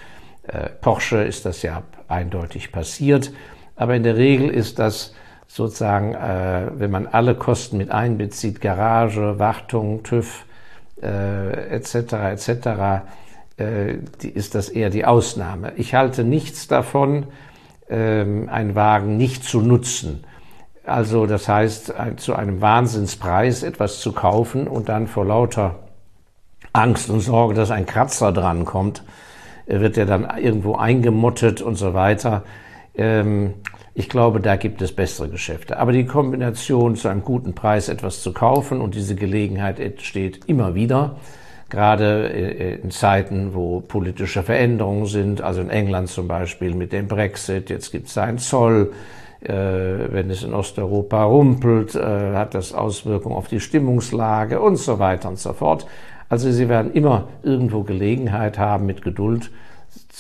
äh, 0.47 0.69
Porsche 0.81 1.23
ist 1.23 1.45
das 1.47 1.63
ja 1.63 1.83
eindeutig 2.07 2.71
passiert. 2.71 3.33
Aber 3.75 3.97
in 3.97 4.05
der 4.05 4.17
Regel 4.17 4.49
ist 4.49 4.79
das 4.79 5.15
sozusagen, 5.53 6.15
äh, 6.15 6.71
wenn 6.79 6.91
man 6.91 7.07
alle 7.07 7.35
Kosten 7.35 7.77
mit 7.77 7.91
einbezieht, 7.91 8.63
Garage, 8.63 9.39
Wartung, 9.39 10.03
TÜV 10.03 10.47
äh, 11.03 11.75
etc. 11.75 11.95
etc., 12.33 12.49
äh, 13.59 13.99
die, 14.23 14.31
ist 14.31 14.55
das 14.55 14.71
eher 14.71 14.89
die 14.89 15.05
Ausnahme. 15.05 15.75
Ich 15.77 15.95
halte 15.95 16.25
nichts 16.25 16.69
davon, 16.69 17.27
ähm, 17.91 18.49
einen 18.49 18.75
Wagen 18.75 19.19
nicht 19.19 19.45
zu 19.45 19.61
nutzen. 19.61 20.25
Also 20.87 21.27
das 21.27 21.49
heißt, 21.49 21.97
ein, 21.97 22.17
zu 22.17 22.35
einem 22.35 22.63
Wahnsinnspreis 22.63 23.63
etwas 23.63 24.01
zu 24.01 24.13
kaufen 24.13 24.67
und 24.67 24.89
dann 24.89 25.07
vor 25.07 25.27
lauter 25.27 25.81
Angst 26.73 27.11
und 27.11 27.21
Sorge, 27.21 27.53
dass 27.53 27.71
ein 27.71 27.85
Kratzer 27.85 28.33
dran 28.33 28.65
kommt, 28.65 29.05
äh, 29.67 29.81
wird 29.81 29.99
er 29.99 30.07
dann 30.07 30.27
irgendwo 30.39 30.77
eingemottet 30.77 31.61
und 31.61 31.75
so 31.75 31.93
weiter. 31.93 32.43
Ähm, 32.95 33.55
ich 33.95 34.09
glaube, 34.09 34.41
da 34.41 34.57
gibt 34.57 34.81
es 34.81 34.93
bessere 34.93 35.29
Geschäfte. 35.29 35.79
Aber 35.79 35.93
die 35.93 36.07
Kombination 36.07 36.97
zu 36.97 37.09
einem 37.09 37.23
guten 37.23 37.55
Preis 37.55 37.89
etwas 37.89 38.23
zu 38.23 38.33
kaufen 38.33 38.81
und 38.81 38.95
diese 38.95 39.15
Gelegenheit 39.15 39.79
entsteht 39.79 40.41
immer 40.47 40.75
wieder, 40.75 41.17
gerade 41.69 42.33
äh, 42.33 42.75
in 42.77 42.91
Zeiten, 42.91 43.55
wo 43.55 43.81
politische 43.81 44.43
Veränderungen 44.43 45.07
sind, 45.07 45.43
also 45.43 45.61
in 45.61 45.71
England 45.71 46.09
zum 46.09 46.29
Beispiel 46.29 46.75
mit 46.75 46.93
dem 46.93 47.09
Brexit, 47.09 47.71
jetzt 47.71 47.93
gibt 47.93 48.09
es 48.09 48.19
einen 48.19 48.39
Zoll, 48.39 48.93
äh, 49.43 49.53
wenn 49.53 50.31
es 50.31 50.43
in 50.43 50.55
Osteuropa 50.55 51.25
rumpelt, 51.25 51.95
äh, 51.95 52.35
hat 52.35 52.55
das 52.55 52.73
Auswirkungen 52.73 53.35
auf 53.35 53.49
die 53.49 53.61
Stimmungslage 53.61 54.61
und 54.61 54.77
so 54.77 54.99
weiter 54.99 55.29
und 55.29 55.39
so 55.39 55.53
fort. 55.53 55.87
Also 56.29 56.51
Sie 56.51 56.69
werden 56.69 56.93
immer 56.93 57.29
irgendwo 57.43 57.83
Gelegenheit 57.83 58.59
haben, 58.59 58.87
mit 58.87 59.03
Geduld 59.03 59.51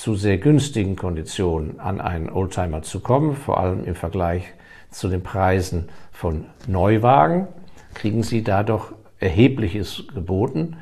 zu 0.02 0.16
sehr 0.16 0.38
günstigen 0.38 0.97
Konditionen 0.97 1.78
an 1.78 2.00
einen 2.00 2.28
Oldtimer 2.28 2.82
zu 2.82 2.99
kommen, 2.99 3.37
vor 3.37 3.61
allem 3.61 3.85
im 3.85 3.94
Vergleich 3.94 4.42
zu 4.90 5.06
den 5.06 5.23
Preisen 5.23 5.90
von 6.11 6.47
Neuwagen, 6.66 7.47
kriegen 7.94 8.25
Sie 8.25 8.42
dadurch 8.42 8.92
erhebliches 9.21 10.02
geboten. 10.12 10.76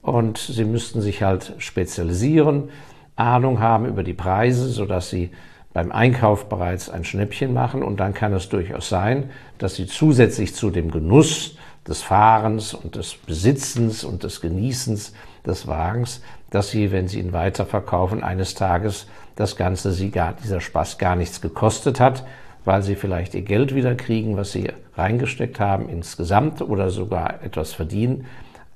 Und 0.00 0.38
Sie 0.38 0.64
müssten 0.64 1.02
sich 1.02 1.22
halt 1.22 1.52
spezialisieren, 1.58 2.70
Ahnung 3.14 3.60
haben 3.60 3.84
über 3.84 4.04
die 4.04 4.14
Preise, 4.14 4.70
sodass 4.70 5.10
Sie 5.10 5.32
beim 5.74 5.92
Einkauf 5.92 6.48
bereits 6.48 6.88
ein 6.88 7.04
Schnäppchen 7.04 7.52
machen. 7.52 7.82
Und 7.82 8.00
dann 8.00 8.14
kann 8.14 8.32
es 8.32 8.48
durchaus 8.48 8.88
sein, 8.88 9.28
dass 9.58 9.74
Sie 9.74 9.86
zusätzlich 9.86 10.54
zu 10.54 10.70
dem 10.70 10.90
Genuss 10.90 11.58
des 11.86 12.02
Fahrens 12.02 12.74
und 12.74 12.96
des 12.96 13.14
Besitzens 13.14 14.04
und 14.04 14.22
des 14.22 14.40
Genießens 14.40 15.12
des 15.44 15.66
Wagens 15.66 16.20
dass 16.52 16.70
sie, 16.70 16.92
wenn 16.92 17.08
sie 17.08 17.18
ihn 17.18 17.32
weiterverkaufen, 17.32 18.22
eines 18.22 18.54
Tages 18.54 19.06
das 19.36 19.56
Ganze 19.56 19.92
sie 19.92 20.10
gar, 20.10 20.34
dieser 20.34 20.60
Spaß 20.60 20.98
gar 20.98 21.16
nichts 21.16 21.40
gekostet 21.40 21.98
hat, 21.98 22.24
weil 22.66 22.82
sie 22.82 22.94
vielleicht 22.94 23.34
ihr 23.34 23.42
Geld 23.42 23.74
wieder 23.74 23.94
kriegen, 23.94 24.36
was 24.36 24.52
sie 24.52 24.68
reingesteckt 24.94 25.58
haben 25.58 25.88
insgesamt 25.88 26.60
oder 26.60 26.90
sogar 26.90 27.42
etwas 27.42 27.72
verdienen. 27.72 28.26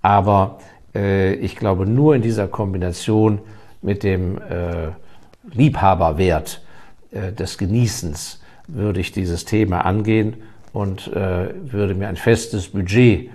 Aber 0.00 0.58
äh, 0.94 1.34
ich 1.34 1.54
glaube, 1.56 1.84
nur 1.84 2.16
in 2.16 2.22
dieser 2.22 2.48
Kombination 2.48 3.40
mit 3.82 4.02
dem 4.02 4.38
äh, 4.38 4.88
Liebhaberwert 5.52 6.62
äh, 7.12 7.32
des 7.32 7.58
Genießens 7.58 8.40
würde 8.68 9.00
ich 9.00 9.12
dieses 9.12 9.44
Thema 9.44 9.84
angehen 9.84 10.38
und 10.76 11.10
äh, 11.14 11.54
würde 11.72 11.94
mir 11.94 12.06
ein 12.06 12.18
festes 12.18 12.68
Budget 12.68 13.30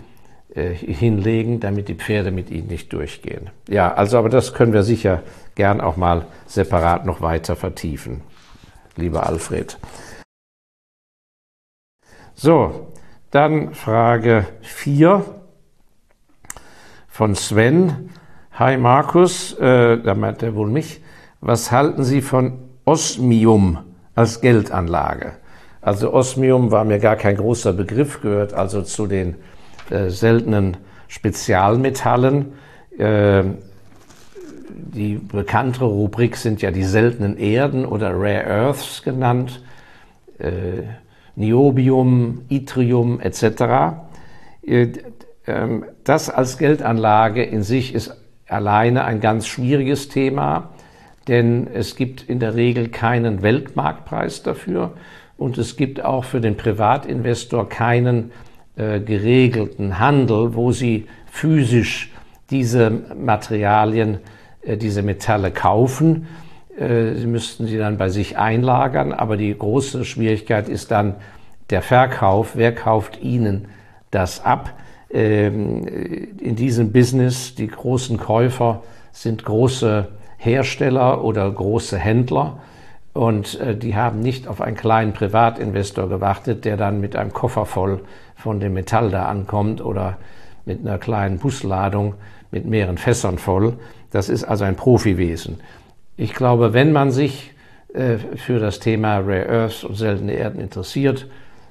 äh, 0.54 0.74
hinlegen, 0.76 1.60
damit 1.60 1.88
die 1.88 1.96
Pferde 1.96 2.30
mit 2.30 2.52
ihnen 2.52 2.68
nicht 2.68 2.94
durchgehen. 2.94 3.50
Ja, 3.68 3.96
also 3.96 4.20
aber 4.20 4.30
das 4.30 4.54
können 4.54 4.74
wir 4.74 4.84
sicher 4.84 5.24
gern 5.56 5.82
auch 5.82 5.98
mal 5.98 6.28
separat 6.46 7.04
noch 7.08 7.20
weiter 7.22 7.56
vertiefen, 7.56 8.22
lieber 8.96 9.26
Alfred. 9.26 9.80
So, 12.36 12.94
dann 13.32 13.74
Frage 13.74 14.46
4 14.62 15.26
von 17.08 17.34
Sven. 17.34 18.12
Hi 18.52 18.78
Markus, 18.78 19.54
äh, 19.54 19.98
da 19.98 20.14
meint 20.14 20.44
er 20.44 20.54
wohl 20.54 20.70
mich. 20.70 21.02
Was 21.40 21.72
halten 21.72 22.04
Sie 22.04 22.22
von 22.22 22.60
Osmium 22.86 23.80
als 24.14 24.42
Geldanlage? 24.42 25.41
Also 25.82 26.14
Osmium 26.14 26.70
war 26.70 26.86
mir 26.86 27.00
gar 27.00 27.16
kein 27.16 27.36
großer 27.36 27.74
Begriff, 27.74 28.22
gehört 28.22 28.54
also 28.54 28.84
zu 28.84 29.08
den 29.08 29.36
äh, 29.90 30.10
seltenen 30.10 30.78
Spezialmetallen. 31.08 32.54
Äh, 32.98 33.44
die 34.70 35.16
bekanntere 35.16 35.86
Rubrik 35.86 36.38
sind 36.38 36.62
ja 36.62 36.70
die 36.70 36.84
seltenen 36.84 37.38
Erden 37.38 37.86
oder 37.86 38.12
Rare 38.14 38.46
Earths 38.46 39.02
genannt, 39.02 39.64
äh, 40.38 40.84
Niobium, 41.36 42.42
Yttrium 42.50 43.20
etc. 43.20 43.98
Äh, 44.62 44.90
ähm, 45.48 45.86
das 46.04 46.30
als 46.30 46.60
Geldanlage 46.60 47.44
in 47.44 47.64
sich 47.64 47.96
ist 47.96 48.16
alleine 48.48 49.06
ein 49.06 49.20
ganz 49.20 49.48
schwieriges 49.48 50.10
Thema, 50.10 50.70
denn 51.28 51.68
es 51.74 51.96
gibt 51.96 52.22
in 52.22 52.40
der 52.40 52.56
Regel 52.56 52.90
keinen 52.90 53.42
Weltmarktpreis 53.42 54.44
dafür 54.44 54.94
und 55.42 55.58
es 55.58 55.76
gibt 55.76 56.06
auch 56.06 56.24
für 56.24 56.40
den 56.40 56.56
Privatinvestor 56.56 57.68
keinen 57.68 58.32
äh, 58.76 59.00
geregelten 59.00 59.98
Handel, 59.98 60.54
wo 60.54 60.72
sie 60.72 61.08
physisch 61.32 62.12
diese 62.52 62.92
Materialien, 62.92 64.20
äh, 64.62 64.78
diese 64.78 65.02
Metalle 65.02 65.50
kaufen. 65.50 66.28
Äh, 66.78 67.16
sie 67.16 67.26
müssten 67.26 67.66
sie 67.66 67.80
dann 67.80 67.98
bei 67.98 68.10
sich 68.10 68.38
einlagern, 68.38 69.14
aber 69.14 69.36
die 69.36 69.58
große 69.58 70.06
Schwierigkeit 70.06 70.70
ist 70.70 70.92
dann 70.92 71.16
der 71.72 71.82
Verkauf. 71.82 72.56
Wer 72.56 72.76
kauft 72.76 73.20
ihnen 73.24 73.68
das 74.12 74.46
ab? 74.46 74.72
Ähm, 75.10 75.88
in 76.40 76.56
diesem 76.56 76.92
Business, 76.92 77.56
die 77.56 77.68
großen 77.68 78.20
Käufer 78.20 78.84
sind 79.12 79.44
große 79.44 80.08
Hersteller 80.38 81.24
oder 81.24 81.50
große 81.50 81.98
Händler 81.98 82.60
und 83.14 83.60
die 83.84 83.96
haben 83.96 84.22
nicht 84.22 84.48
auf 84.48 84.62
einen 84.62 84.78
kleinen 84.78 85.14
Privatinvestor 85.14 86.08
gewartet, 86.08 86.64
der 86.64 86.78
dann 86.78 87.02
mit 87.02 87.16
einem 87.16 87.34
Koffer 87.34 87.66
voll 87.66 88.02
von 88.36 88.60
dem 88.60 88.74
Metall 88.74 89.10
da 89.10 89.26
ankommt 89.26 89.82
oder 89.82 90.18
mit 90.66 90.80
einer 90.80 90.98
kleinen 90.98 91.38
Busladung 91.38 92.16
mit 92.52 92.66
mehreren 92.66 92.98
Fässern 92.98 93.38
voll. 93.38 93.78
Das 94.12 94.30
ist 94.30 94.44
also 94.44 94.64
ein 94.64 94.76
Profiwesen. 94.76 95.60
Ich 96.18 96.34
glaube, 96.34 96.74
wenn 96.74 96.92
man 96.92 97.12
sich 97.12 97.54
äh, 97.94 98.18
für 98.18 98.60
das 98.60 98.80
Thema 98.80 99.20
Rare 99.20 99.48
Earths 99.48 99.84
und 99.84 99.96
seltene 99.96 100.34
Erden 100.34 100.60
interessiert, 100.60 101.28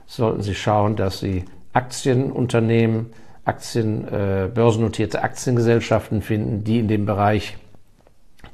sollten 0.07 0.43
Sie 0.43 0.55
schauen, 0.55 0.97
dass 0.97 1.21
Sie 1.21 1.45
Aktienunternehmen, 1.73 3.07
Aktien, 3.45 4.07
äh, 4.09 4.49
börsennotierte 4.53 5.23
Aktiengesellschaften 5.23 6.23
finden, 6.23 6.65
die 6.65 6.79
in 6.79 6.89
dem 6.89 7.07
Bereich 7.07 7.57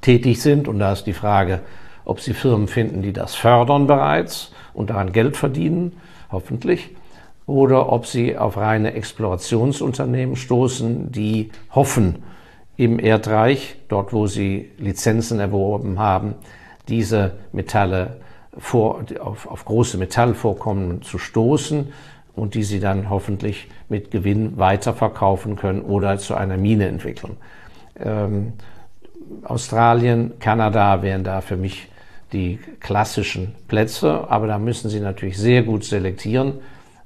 tätig 0.01 0.43
sind. 0.43 0.69
Und 0.69 0.79
da 0.79 0.93
ist 0.93 1.05
die 1.05 1.13
Frage, 1.13 1.61
ob 2.07 2.21
Sie 2.21 2.33
Firmen 2.33 2.69
finden, 2.69 3.03
die 3.03 3.13
das 3.13 3.35
fördern 3.35 3.87
bereits 3.87 4.53
und 4.73 4.89
daran 4.89 5.13
Geld 5.13 5.37
verdienen, 5.37 5.93
hoffentlich 6.33 6.91
oder 7.47 7.93
ob 7.93 8.07
sie 8.07 8.37
auf 8.37 8.57
reine 8.57 8.93
Explorationsunternehmen 8.95 10.37
stoßen, 10.37 11.13
die 11.13 11.51
hoffen, 11.71 12.23
im 12.77 12.99
Erdreich, 12.99 13.77
dort 13.89 14.13
wo 14.13 14.27
sie 14.27 14.71
Lizenzen 14.77 15.41
erworben 15.41 15.99
haben, 15.99 16.35
diese 16.89 17.33
Metalle 17.53 18.19
vor, 18.59 19.03
auf, 19.19 19.47
auf 19.47 19.65
große 19.65 19.97
Metallvorkommen 19.97 21.01
zu 21.01 21.17
stoßen 21.17 21.93
und 22.35 22.55
die 22.55 22.65
sie 22.65 22.81
dann 22.81 23.09
hoffentlich 23.09 23.69
mit 23.89 24.11
Gewinn 24.11 24.59
weiterverkaufen 24.59 25.57
können 25.57 25.81
oder 25.81 26.19
zu 26.19 26.35
einer 26.35 26.59
Mine 26.59 26.87
entwickeln. 26.87 27.39
Ähm, 27.99 28.53
Australien, 29.43 30.35
Kanada 30.39 31.01
wären 31.01 31.25
da 31.25 31.41
für 31.41 31.57
mich 31.57 31.89
die 32.33 32.59
klassischen 32.81 33.55
Plätze, 33.69 34.29
aber 34.29 34.47
da 34.47 34.59
müssen 34.59 34.91
Sie 34.91 35.01
natürlich 35.01 35.39
sehr 35.39 35.63
gut 35.63 35.85
selektieren 35.85 36.55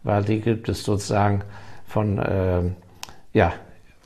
weil 0.03 0.25
die 0.25 0.41
gibt 0.41 0.69
es 0.69 0.85
sozusagen 0.85 1.43
von 1.87 2.19
äh, 2.19 2.63
ja, 3.33 3.53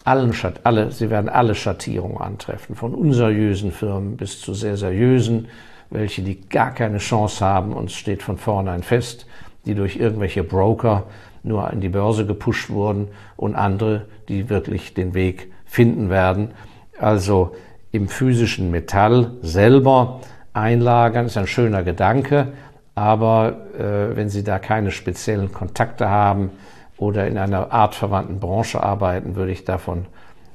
allen 0.05 0.33
Schatt, 0.33 0.61
alle, 0.65 0.91
sie 0.91 1.11
werden 1.11 1.29
alle 1.29 1.55
Schattierungen 1.55 2.19
antreffen, 2.19 2.75
von 2.75 2.95
unseriösen 2.95 3.73
Firmen 3.73 4.17
bis 4.17 4.41
zu 4.41 4.55
sehr 4.55 4.77
seriösen, 4.77 5.49
welche 5.91 6.23
die 6.23 6.41
gar 6.41 6.73
keine 6.73 6.99
Chance 6.99 7.45
haben 7.45 7.73
und 7.73 7.87
es 7.87 7.95
steht 7.95 8.23
von 8.23 8.37
vornherein 8.37 8.83
fest, 8.83 9.27
die 9.65 9.75
durch 9.75 9.97
irgendwelche 9.97 10.45
Broker 10.45 11.05
nur 11.43 11.71
in 11.73 11.81
die 11.81 11.89
Börse 11.89 12.27
gepusht 12.27 12.71
wurden 12.71 13.09
und 13.37 13.55
andere, 13.55 14.07
die 14.29 14.49
wirklich 14.49 14.95
den 14.95 15.15
Weg 15.15 15.53
finden 15.65 16.11
werden. 16.11 16.53
Also 16.99 17.55
im 17.93 18.09
physischen 18.09 18.71
Metall 18.71 19.33
selber 19.43 20.21
einlagern 20.55 21.27
ist 21.27 21.37
ein 21.37 21.47
schöner 21.47 21.83
Gedanke, 21.83 22.53
aber 22.95 23.67
äh, 23.79 24.17
wenn 24.17 24.31
Sie 24.31 24.45
da 24.45 24.59
keine 24.59 24.91
speziellen 24.91 25.53
Kontakte 25.53 26.09
haben 26.09 26.51
oder 26.97 27.27
in 27.27 27.37
einer 27.37 27.73
artverwandten 27.73 28.41
Branche 28.41 28.83
arbeiten, 28.83 29.37
würde 29.37 29.53
ich 29.53 29.65
davon 29.65 30.07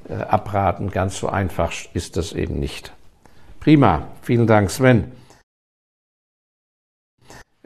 äh, 0.08 0.14
abraten. 0.14 0.90
Ganz 0.90 1.18
so 1.18 1.28
einfach 1.28 1.72
ist 1.92 2.16
das 2.16 2.32
eben 2.32 2.58
nicht. 2.58 2.92
Prima, 3.60 4.08
vielen 4.22 4.46
Dank, 4.46 4.70
Sven. 4.70 5.12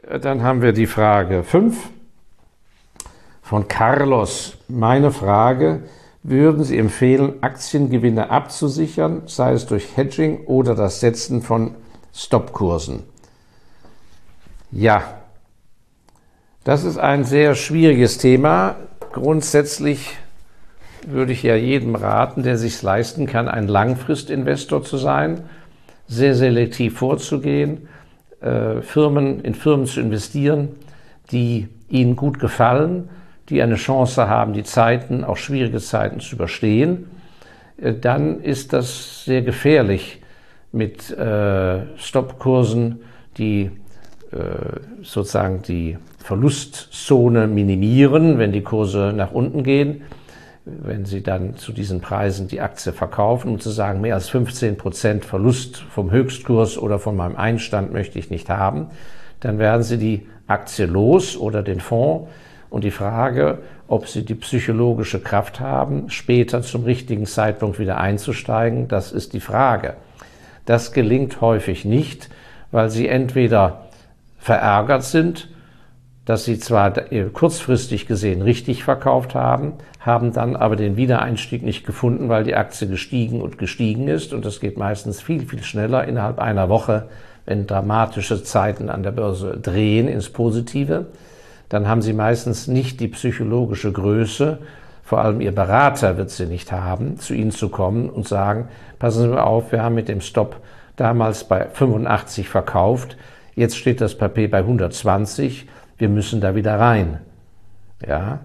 Äh, 0.03 0.19
dann 0.19 0.43
haben 0.43 0.61
wir 0.61 0.73
die 0.73 0.87
Frage 0.87 1.43
5 1.43 1.89
von 3.41 3.67
Carlos. 3.67 4.57
Meine 4.67 5.11
Frage, 5.11 5.83
würden 6.21 6.63
Sie 6.63 6.77
empfehlen, 6.77 7.43
Aktiengewinne 7.43 8.29
abzusichern, 8.31 9.23
sei 9.27 9.53
es 9.53 9.67
durch 9.67 9.95
Hedging 9.95 10.45
oder 10.47 10.73
das 10.73 10.99
Setzen 10.99 11.41
von 11.41 11.75
Stoppkursen? 12.15 13.03
Ja, 14.71 15.03
das 16.63 16.83
ist 16.83 16.97
ein 16.97 17.25
sehr 17.25 17.55
schwieriges 17.55 18.17
Thema. 18.17 18.77
Grundsätzlich 19.11 20.17
würde 21.05 21.33
ich 21.33 21.43
ja 21.43 21.55
jedem 21.55 21.95
raten, 21.95 22.41
der 22.41 22.57
sich 22.57 22.81
leisten 22.81 23.27
kann, 23.27 23.47
ein 23.47 23.67
Langfristinvestor 23.67 24.83
zu 24.83 24.97
sein, 24.97 25.43
sehr 26.07 26.35
selektiv 26.35 26.97
vorzugehen, 26.97 27.87
äh, 28.41 28.81
Firmen 28.81 29.41
in 29.41 29.53
Firmen 29.53 29.85
zu 29.85 29.99
investieren, 29.99 30.69
die 31.31 31.67
ihnen 31.89 32.15
gut 32.15 32.39
gefallen, 32.39 33.09
die 33.49 33.61
eine 33.61 33.75
Chance 33.75 34.27
haben, 34.27 34.53
die 34.53 34.63
Zeiten, 34.63 35.23
auch 35.23 35.37
schwierige 35.37 35.79
Zeiten 35.79 36.19
zu 36.21 36.35
überstehen, 36.35 37.07
äh, 37.77 37.93
dann 37.93 38.41
ist 38.41 38.73
das 38.73 39.25
sehr 39.25 39.41
gefährlich 39.41 40.21
mit 40.75 41.09
äh, 41.11 41.97
Stoppkursen, 41.97 42.99
die 43.37 43.71
äh, 44.31 44.37
sozusagen 45.01 45.61
die 45.63 45.97
Verlustzone 46.19 47.47
minimieren, 47.47 48.37
wenn 48.37 48.51
die 48.51 48.61
Kurse 48.61 49.13
nach 49.15 49.31
unten 49.31 49.63
gehen. 49.63 50.03
Wenn 50.65 51.05
Sie 51.05 51.21
dann 51.21 51.57
zu 51.57 51.71
diesen 51.71 52.01
Preisen 52.01 52.47
die 52.47 52.61
Aktie 52.61 52.91
verkaufen, 52.91 53.51
um 53.51 53.59
zu 53.59 53.69
sagen, 53.69 54.01
mehr 54.01 54.15
als 54.15 54.29
15 54.29 54.77
Prozent 54.77 55.23
Verlust 55.23 55.77
vom 55.77 56.11
Höchstkurs 56.11 56.77
oder 56.77 56.97
von 56.97 57.15
meinem 57.15 57.35
Einstand 57.35 57.93
möchte 57.93 58.17
ich 58.17 58.29
nicht 58.29 58.49
haben, 58.49 58.87
dann 59.39 59.59
werden 59.59 59.83
Sie 59.83 59.97
die 59.97 60.27
Aktie 60.47 60.85
los 60.85 61.37
oder 61.37 61.61
den 61.61 61.79
Fonds 61.79 62.29
und 62.69 62.83
die 62.83 62.91
Frage, 62.91 63.59
ob 63.87 64.07
sie 64.07 64.25
die 64.25 64.35
psychologische 64.35 65.19
Kraft 65.19 65.59
haben, 65.59 66.09
später 66.09 66.61
zum 66.61 66.83
richtigen 66.83 67.25
Zeitpunkt 67.25 67.79
wieder 67.79 67.97
einzusteigen, 67.97 68.87
das 68.87 69.11
ist 69.11 69.33
die 69.33 69.39
Frage. 69.39 69.95
Das 70.65 70.91
gelingt 70.93 71.41
häufig 71.41 71.85
nicht, 71.85 72.29
weil 72.71 72.89
sie 72.89 73.07
entweder 73.07 73.85
verärgert 74.37 75.03
sind, 75.03 75.49
dass 76.25 76.43
sie 76.43 76.57
zwar 76.57 76.91
kurzfristig 77.33 78.07
gesehen 78.07 78.41
richtig 78.41 78.83
verkauft 78.83 79.35
haben, 79.35 79.73
haben 79.99 80.33
dann 80.33 80.55
aber 80.55 80.75
den 80.75 80.97
Wiedereinstieg 80.97 81.61
nicht 81.61 81.85
gefunden, 81.85 82.29
weil 82.29 82.43
die 82.43 82.55
Aktie 82.55 82.87
gestiegen 82.87 83.41
und 83.41 83.59
gestiegen 83.59 84.07
ist. 84.07 84.33
Und 84.33 84.43
das 84.43 84.59
geht 84.59 84.77
meistens 84.77 85.21
viel, 85.21 85.45
viel 85.45 85.63
schneller 85.63 86.07
innerhalb 86.07 86.39
einer 86.39 86.67
Woche, 86.67 87.09
wenn 87.45 87.67
dramatische 87.67 88.43
Zeiten 88.43 88.89
an 88.89 89.03
der 89.03 89.11
Börse 89.11 89.57
drehen 89.61 90.07
ins 90.07 90.29
Positive 90.29 91.05
dann 91.69 91.87
haben 91.87 92.01
sie 92.01 92.13
meistens 92.13 92.67
nicht 92.67 92.99
die 92.99 93.07
psychologische 93.07 93.91
Größe, 93.91 94.59
vor 95.05 95.19
allem 95.19 95.39
ihr 95.39 95.53
Berater 95.53 96.17
wird 96.17 96.31
sie 96.31 96.47
nicht 96.47 96.71
haben, 96.71 97.17
zu 97.19 97.35
ihnen 97.35 97.51
zu 97.51 97.69
kommen 97.69 98.09
und 98.09 98.27
sagen, 98.27 98.69
passen 98.97 99.29
Sie 99.29 99.39
auf, 99.41 99.71
wir 99.71 99.83
haben 99.83 99.93
mit 99.93 100.09
dem 100.09 100.19
Stop 100.19 100.61
damals 100.95 101.43
bei 101.43 101.67
85 101.69 102.49
verkauft, 102.49 103.15
jetzt 103.53 103.77
steht 103.77 104.01
das 104.01 104.17
Papier 104.17 104.49
bei 104.49 104.57
120, 104.57 105.67
wir 105.99 106.09
müssen 106.09 106.41
da 106.41 106.55
wieder 106.55 106.79
rein. 106.79 107.19
Ja, 108.05 108.39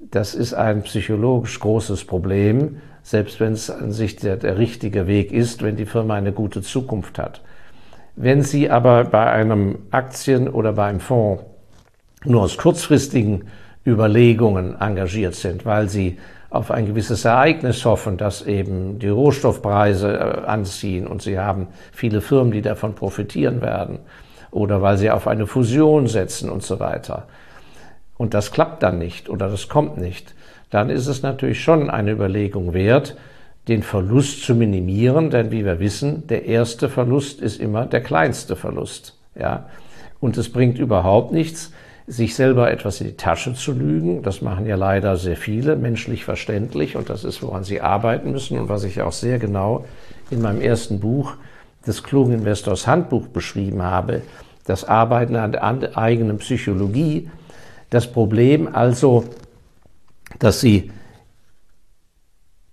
das 0.00 0.34
ist 0.34 0.52
ein 0.52 0.82
psychologisch 0.82 1.60
großes 1.60 2.04
Problem, 2.06 2.78
selbst 3.04 3.38
wenn 3.38 3.52
es 3.52 3.70
an 3.70 3.92
sich 3.92 4.16
der, 4.16 4.36
der 4.36 4.58
richtige 4.58 5.06
Weg 5.06 5.30
ist, 5.32 5.62
wenn 5.62 5.76
die 5.76 5.86
Firma 5.86 6.16
eine 6.16 6.32
gute 6.32 6.60
Zukunft 6.60 7.20
hat. 7.20 7.40
Wenn 8.16 8.42
Sie 8.42 8.68
aber 8.68 9.04
bei 9.04 9.30
einem 9.30 9.78
Aktien- 9.92 10.48
oder 10.48 10.72
bei 10.72 10.86
einem 10.86 10.98
Fonds 10.98 11.44
nur 12.24 12.42
aus 12.42 12.58
kurzfristigen 12.58 13.44
Überlegungen 13.90 14.80
engagiert 14.80 15.34
sind, 15.34 15.66
weil 15.66 15.88
sie 15.88 16.18
auf 16.50 16.70
ein 16.70 16.86
gewisses 16.86 17.24
Ereignis 17.24 17.84
hoffen, 17.84 18.16
dass 18.16 18.42
eben 18.42 18.98
die 18.98 19.08
Rohstoffpreise 19.08 20.12
äh, 20.12 20.46
anziehen 20.46 21.06
und 21.06 21.22
sie 21.22 21.38
haben 21.38 21.68
viele 21.92 22.20
Firmen, 22.20 22.52
die 22.52 22.62
davon 22.62 22.94
profitieren 22.94 23.62
werden 23.62 24.00
oder 24.50 24.82
weil 24.82 24.98
sie 24.98 25.10
auf 25.10 25.28
eine 25.28 25.46
Fusion 25.46 26.08
setzen 26.08 26.50
und 26.50 26.62
so 26.62 26.80
weiter. 26.80 27.28
Und 28.16 28.34
das 28.34 28.50
klappt 28.50 28.82
dann 28.82 28.98
nicht 28.98 29.28
oder 29.28 29.48
das 29.48 29.68
kommt 29.68 29.96
nicht. 29.96 30.34
Dann 30.70 30.90
ist 30.90 31.06
es 31.06 31.22
natürlich 31.22 31.62
schon 31.62 31.88
eine 31.88 32.12
Überlegung 32.12 32.74
wert, 32.74 33.16
den 33.68 33.82
Verlust 33.82 34.44
zu 34.44 34.54
minimieren, 34.54 35.30
denn 35.30 35.50
wie 35.50 35.64
wir 35.64 35.80
wissen, 35.80 36.26
der 36.26 36.46
erste 36.46 36.88
Verlust 36.88 37.40
ist 37.40 37.60
immer 37.60 37.86
der 37.86 38.02
kleinste 38.02 38.56
Verlust. 38.56 39.16
Ja? 39.38 39.66
Und 40.18 40.36
es 40.36 40.50
bringt 40.52 40.78
überhaupt 40.78 41.32
nichts, 41.32 41.72
sich 42.10 42.34
selber 42.34 42.72
etwas 42.72 43.00
in 43.00 43.06
die 43.06 43.16
Tasche 43.16 43.54
zu 43.54 43.72
lügen. 43.72 44.22
Das 44.24 44.42
machen 44.42 44.66
ja 44.66 44.74
leider 44.74 45.16
sehr 45.16 45.36
viele, 45.36 45.76
menschlich 45.76 46.24
verständlich. 46.24 46.96
Und 46.96 47.08
das 47.08 47.22
ist, 47.22 47.40
woran 47.40 47.62
sie 47.62 47.80
arbeiten 47.80 48.32
müssen 48.32 48.58
und 48.58 48.68
was 48.68 48.82
ich 48.82 49.00
auch 49.00 49.12
sehr 49.12 49.38
genau 49.38 49.84
in 50.28 50.42
meinem 50.42 50.60
ersten 50.60 50.98
Buch 50.98 51.34
des 51.86 52.02
klugen 52.02 52.32
Investors 52.32 52.88
Handbuch 52.88 53.28
beschrieben 53.28 53.82
habe. 53.82 54.22
Das 54.64 54.84
Arbeiten 54.84 55.36
an 55.36 55.80
der 55.80 55.96
eigenen 55.96 56.38
Psychologie. 56.38 57.30
Das 57.90 58.10
Problem 58.10 58.68
also, 58.74 59.24
dass 60.40 60.60
sie 60.60 60.90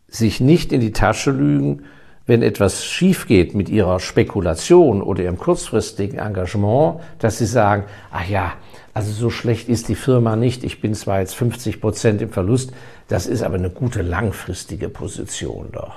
sich 0.08 0.40
nicht 0.40 0.72
in 0.72 0.82
die 0.82 0.94
Tasche 0.94 1.30
lügen, 1.30 1.84
wenn 2.26 2.42
etwas 2.42 2.84
schief 2.84 3.28
geht 3.28 3.54
mit 3.54 3.70
ihrer 3.70 4.00
Spekulation 4.00 5.02
oder 5.02 5.24
ihrem 5.24 5.38
kurzfristigen 5.38 6.18
Engagement, 6.18 7.02
dass 7.20 7.38
sie 7.38 7.46
sagen, 7.46 7.86
ach 8.12 8.28
ja, 8.28 8.54
also 8.98 9.12
so 9.12 9.30
schlecht 9.30 9.70
ist 9.70 9.90
die 9.90 9.96
Firma 9.96 10.36
nicht. 10.36 10.64
Ich 10.64 10.82
bin 10.82 10.96
zwar 10.96 11.20
jetzt 11.20 11.36
50 11.36 11.82
Prozent 11.82 12.20
im 12.20 12.32
Verlust, 12.32 12.72
das 13.08 13.28
ist 13.28 13.44
aber 13.44 13.54
eine 13.54 13.70
gute 13.70 14.02
langfristige 14.02 14.90
Position 14.90 15.68
doch. 15.72 15.94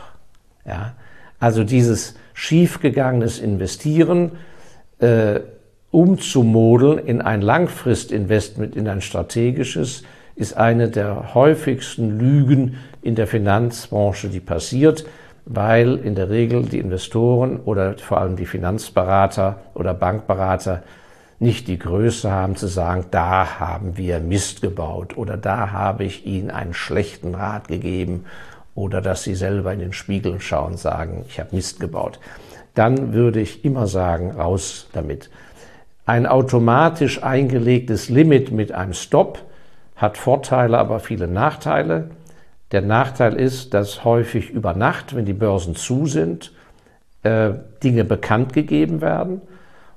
Ja? 0.67 0.93
Also 1.39 1.65
dieses 1.65 2.15
schiefgegangenes 2.35 3.39
Investieren 3.39 4.33
äh, 4.99 5.41
umzumodeln 5.91 6.99
in 6.99 7.23
ein 7.23 7.41
Langfristinvestment, 7.41 8.77
in 8.77 8.87
ein 8.87 9.01
strategisches, 9.01 10.03
ist 10.37 10.59
eine 10.59 10.91
der 10.91 11.33
häufigsten 11.33 12.19
Lügen 12.19 12.77
in 13.01 13.15
der 13.15 13.27
Finanzbranche, 13.27 14.29
die 14.29 14.41
passiert, 14.41 15.07
weil 15.47 15.97
in 15.97 16.15
der 16.15 16.29
Regel 16.29 16.65
die 16.65 16.79
Investoren 16.79 17.61
oder 17.61 17.97
vor 17.97 18.21
allem 18.21 18.37
die 18.37 18.45
Finanzberater 18.45 19.63
oder 19.73 19.95
Bankberater 19.95 20.83
nicht 21.41 21.69
die 21.69 21.79
Größe 21.79 22.31
haben 22.31 22.55
zu 22.55 22.67
sagen, 22.67 23.07
da 23.11 23.59
haben 23.59 23.97
wir 23.97 24.21
Mist 24.21 24.61
gebaut 24.61 25.17
oder 25.17 25.39
da 25.39 25.73
habe 25.73 26.05
ich 26.05 26.27
Ihnen 26.27 26.51
einen 26.51 26.75
schlechten 26.75 27.35
Rat 27.35 27.67
gegeben 27.67 28.27
oder 28.75 29.01
dass 29.01 29.25
Sie 29.25 29.35
selber 29.35 29.73
in 29.73 29.81
den 29.81 29.95
Spiegel 29.95 30.39
schauen 30.41 30.73
und 30.73 30.79
sagen, 30.79 31.25
ich 31.29 31.41
habe 31.41 31.57
Mist 31.57 31.81
gebaut. 31.81 32.21
Dann 32.75 33.15
würde 33.15 33.41
ich 33.41 33.65
immer 33.65 33.87
sagen, 33.87 34.33
raus 34.33 34.89
damit. 34.93 35.31
Ein 36.05 36.27
automatisch 36.27 37.23
eingelegtes 37.23 38.11
Limit 38.11 38.53
mit 38.53 38.73
einem 38.73 38.93
Stop 38.93 39.43
hat 39.97 40.19
Vorteile, 40.19 40.77
aber 40.77 41.01
viele 41.01 41.27
Nachteile. 41.27 42.11
Der 42.73 42.83
Nachteil 42.83 43.35
ist, 43.35 43.73
dass 43.73 44.05
häufig 44.05 44.51
über 44.51 44.75
Nacht, 44.75 45.17
wenn 45.17 45.25
die 45.25 45.33
Börsen 45.33 45.75
zu 45.75 46.07
sind, 46.07 46.53
äh, 47.23 47.53
Dinge 47.83 48.05
bekannt 48.05 48.53
gegeben 48.53 49.01
werden 49.01 49.41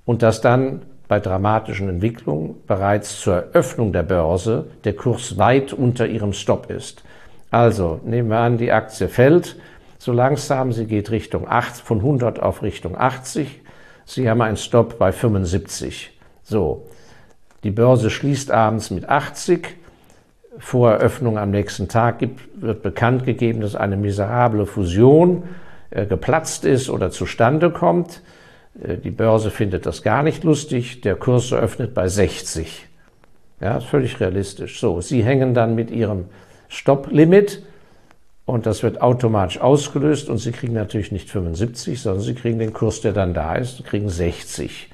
und 0.06 0.24
dass 0.24 0.40
dann 0.40 0.84
bei 1.14 1.20
dramatischen 1.20 1.90
Entwicklungen 1.90 2.56
bereits 2.66 3.20
zur 3.20 3.36
Eröffnung 3.36 3.94
der 3.94 4.02
Börse 4.02 4.66
der 4.84 4.96
Kurs 4.96 5.38
weit 5.38 5.72
unter 5.72 6.08
ihrem 6.08 6.34
Stop 6.34 6.72
ist. 6.72 7.04
Also 7.52 8.00
nehmen 8.04 8.30
wir 8.30 8.40
an, 8.40 8.58
die 8.58 8.72
Aktie 8.72 9.08
fällt 9.08 9.56
so 10.00 10.12
langsam, 10.12 10.72
sie 10.72 10.88
geht 10.88 11.12
Richtung 11.12 11.48
8, 11.48 11.76
von 11.76 12.00
100 12.00 12.42
auf 12.42 12.64
Richtung 12.64 12.98
80. 12.98 13.62
Sie 14.06 14.28
haben 14.28 14.42
einen 14.42 14.58
Stop 14.58 14.98
bei 14.98 15.12
75. 15.12 16.20
So, 16.42 16.88
die 17.64 17.70
Börse 17.70 18.10
schließt 18.10 18.50
abends 18.50 18.90
mit 18.90 19.08
80. 19.08 19.68
Vor 20.58 20.94
Eröffnung 20.94 21.38
am 21.38 21.52
nächsten 21.52 21.90
Tag 21.90 22.18
gibt, 22.18 22.42
wird 22.60 22.82
bekannt 22.82 23.24
gegeben, 23.24 23.62
dass 23.62 23.76
eine 23.76 23.98
miserable 23.98 24.66
Fusion 24.66 25.44
äh, 25.92 26.08
geplatzt 26.08 26.66
ist 26.66 26.90
oder 26.90 27.12
zustande 27.12 27.70
kommt. 27.70 28.24
Äh, 28.82 28.98
die 28.98 29.12
Börse 29.12 29.52
findet 29.52 29.86
das 29.86 30.04
gar 30.04 30.24
nicht 30.24 30.44
lustig. 30.44 31.02
Der 31.02 31.16
Kurs 31.16 31.52
eröffnet 31.52 31.94
bei 31.94 32.08
60. 32.08 32.88
Ja, 33.62 33.80
völlig 33.80 34.20
realistisch. 34.20 34.80
So, 34.80 35.02
Sie 35.02 35.24
hängen 35.24 35.54
dann 35.54 35.76
mit 35.76 35.92
Ihrem 35.92 36.26
Stopplimit 36.68 37.64
und 38.46 38.66
das 38.66 38.84
wird 38.84 39.02
automatisch 39.02 39.62
ausgelöst 39.62 40.30
und 40.30 40.38
Sie 40.38 40.52
kriegen 40.52 40.74
natürlich 40.74 41.12
nicht 41.12 41.30
75, 41.30 42.02
sondern 42.02 42.22
Sie 42.22 42.34
kriegen 42.34 42.60
den 42.60 42.74
Kurs, 42.74 43.02
der 43.02 43.14
dann 43.14 43.34
da 43.34 43.56
ist, 43.56 43.86
kriegen 43.86 44.10
60. 44.10 44.90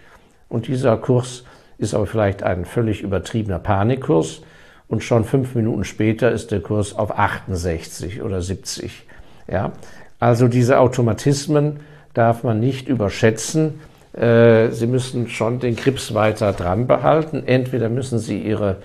Und 0.50 0.68
dieser 0.68 0.98
Kurs 0.98 1.46
ist 1.78 1.94
aber 1.94 2.06
vielleicht 2.06 2.44
ein 2.44 2.65
völlig 2.65 3.02
übertriebener 3.02 3.60
Panikkurs 3.60 4.42
und 4.88 5.04
schon 5.04 5.24
fünf 5.24 5.56
Minuten 5.56 5.84
später 5.84 6.32
ist 6.32 6.52
der 6.52 6.62
Kurs 6.62 6.94
auf 6.96 7.18
68 7.18 8.22
oder 8.22 8.42
70. 8.42 9.06
Ja, 9.48 9.72
also 10.20 10.48
diese 10.48 10.80
Automatismen 10.80 11.80
darf 12.19 12.43
man 12.43 12.60
nicht 12.60 12.89
überschätzen. 12.89 13.79
Äh, 14.13 14.71
Sie 14.71 14.88
müssen 14.88 15.29
schon 15.29 15.60
den 15.60 15.77
Grips 15.77 16.13
weiter 16.13 16.51
dran 16.51 16.86
behalten. 16.86 17.43
Entweder 17.45 17.88
müssen 17.88 18.19
Sie 18.19 18.39
Ihre 18.39 18.77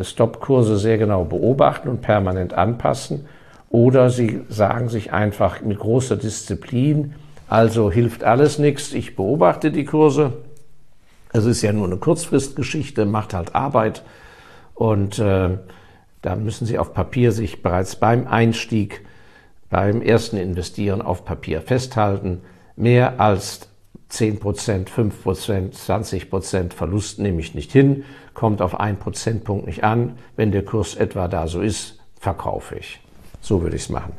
Stoppkurse 0.00 0.78
sehr 0.78 0.96
genau 0.96 1.24
beobachten 1.24 1.88
und 1.88 2.02
permanent 2.02 2.54
anpassen, 2.54 3.26
oder 3.70 4.10
Sie 4.10 4.42
sagen 4.48 4.88
sich 4.88 5.12
einfach 5.12 5.60
mit 5.60 5.78
großer 5.78 6.16
Disziplin, 6.16 7.14
also 7.48 7.90
hilft 7.90 8.24
alles 8.24 8.58
nichts, 8.58 8.92
ich 8.92 9.16
beobachte 9.16 9.70
die 9.70 9.84
Kurse. 9.84 10.34
Es 11.32 11.44
ist 11.46 11.62
ja 11.62 11.72
nur 11.72 11.86
eine 11.86 11.96
Kurzfristgeschichte, 11.96 13.06
macht 13.06 13.34
halt 13.34 13.54
Arbeit 13.54 14.02
und 14.74 15.18
äh, 15.18 15.58
da 16.22 16.36
müssen 16.36 16.66
Sie 16.66 16.78
auf 16.78 16.94
Papier 16.94 17.32
sich 17.32 17.62
bereits 17.62 17.96
beim 17.96 18.26
Einstieg, 18.26 19.04
beim 19.68 20.00
ersten 20.00 20.36
Investieren 20.36 21.02
auf 21.02 21.24
Papier 21.24 21.60
festhalten. 21.60 22.40
Mehr 22.78 23.18
als 23.18 23.68
10 24.08 24.38
Prozent, 24.38 24.88
5 24.88 25.24
Prozent, 25.24 25.74
20 25.74 26.30
Prozent 26.30 26.74
Verlust 26.74 27.18
nehme 27.18 27.40
ich 27.40 27.56
nicht 27.56 27.72
hin, 27.72 28.04
kommt 28.34 28.62
auf 28.62 28.78
einen 28.78 28.98
Prozentpunkt 28.98 29.66
nicht 29.66 29.82
an. 29.82 30.16
Wenn 30.36 30.52
der 30.52 30.64
Kurs 30.64 30.94
etwa 30.94 31.26
da 31.26 31.48
so 31.48 31.60
ist, 31.60 31.98
verkaufe 32.20 32.76
ich. 32.76 33.00
So 33.40 33.62
würde 33.62 33.74
ich 33.74 33.82
es 33.82 33.88
machen. 33.88 34.12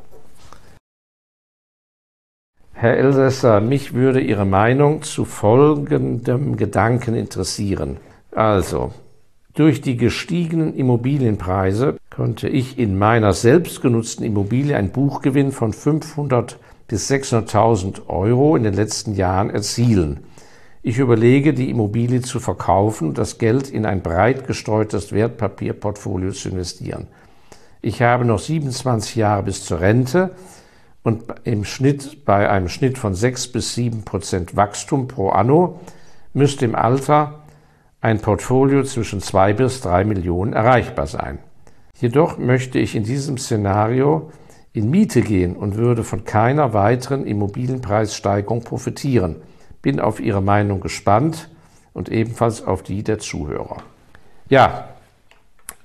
Herr 2.73 2.97
Elsässer, 2.97 3.61
mich 3.61 3.93
würde 3.93 4.19
Ihre 4.19 4.45
Meinung 4.45 5.03
zu 5.03 5.23
folgendem 5.23 6.57
Gedanken 6.57 7.15
interessieren. 7.15 7.95
Also, 8.31 8.91
durch 9.53 9.79
die 9.79 9.95
gestiegenen 9.95 10.75
Immobilienpreise 10.75 11.95
konnte 12.09 12.49
ich 12.49 12.77
in 12.77 12.97
meiner 12.97 13.31
selbstgenutzten 13.31 14.25
Immobilie 14.25 14.75
ein 14.75 14.91
Buchgewinn 14.91 15.53
von 15.53 15.71
500 15.71 16.57
bis 16.89 17.09
600.000 17.09 18.07
Euro 18.07 18.55
in 18.55 18.63
den 18.63 18.73
letzten 18.73 19.15
Jahren 19.15 19.49
erzielen. 19.49 20.19
Ich 20.81 20.97
überlege, 20.97 21.53
die 21.53 21.69
Immobilie 21.69 22.21
zu 22.21 22.39
verkaufen 22.39 23.09
und 23.09 23.17
das 23.17 23.37
Geld 23.37 23.69
in 23.69 23.85
ein 23.85 24.01
breit 24.01 24.47
gestreutes 24.47 25.11
Wertpapierportfolio 25.11 26.31
zu 26.31 26.49
investieren. 26.49 27.07
Ich 27.81 28.01
habe 28.01 28.25
noch 28.25 28.39
27 28.39 29.15
Jahre 29.15 29.43
bis 29.43 29.63
zur 29.63 29.79
Rente 29.79 30.31
und 31.03 31.23
im 31.43 31.63
Schnitt 31.63 32.25
bei 32.25 32.49
einem 32.49 32.69
Schnitt 32.69 32.97
von 32.97 33.13
6 33.13 33.51
bis 33.51 33.75
7 33.75 34.03
Prozent 34.03 34.55
Wachstum 34.55 35.07
pro 35.07 35.29
anno 35.29 35.79
müsste 36.33 36.65
im 36.65 36.75
Alter 36.75 37.43
ein 38.01 38.19
Portfolio 38.19 38.83
zwischen 38.83 39.21
2 39.21 39.53
bis 39.53 39.81
3 39.81 40.05
Millionen 40.05 40.53
erreichbar 40.53 41.07
sein. 41.07 41.39
Jedoch 41.99 42.37
möchte 42.37 42.79
ich 42.79 42.95
in 42.95 43.03
diesem 43.03 43.37
Szenario 43.37 44.31
in 44.73 44.89
Miete 44.89 45.21
gehen 45.21 45.55
und 45.55 45.75
würde 45.75 46.03
von 46.03 46.25
keiner 46.25 46.73
weiteren 46.73 47.25
Immobilienpreissteigerung 47.25 48.63
profitieren. 48.63 49.37
Bin 49.81 49.99
auf 49.99 50.19
Ihre 50.19 50.41
Meinung 50.41 50.79
gespannt 50.79 51.49
und 51.93 52.09
ebenfalls 52.09 52.65
auf 52.65 52.83
die 52.83 53.03
der 53.03 53.19
Zuhörer. 53.19 53.77
Ja, 54.49 54.89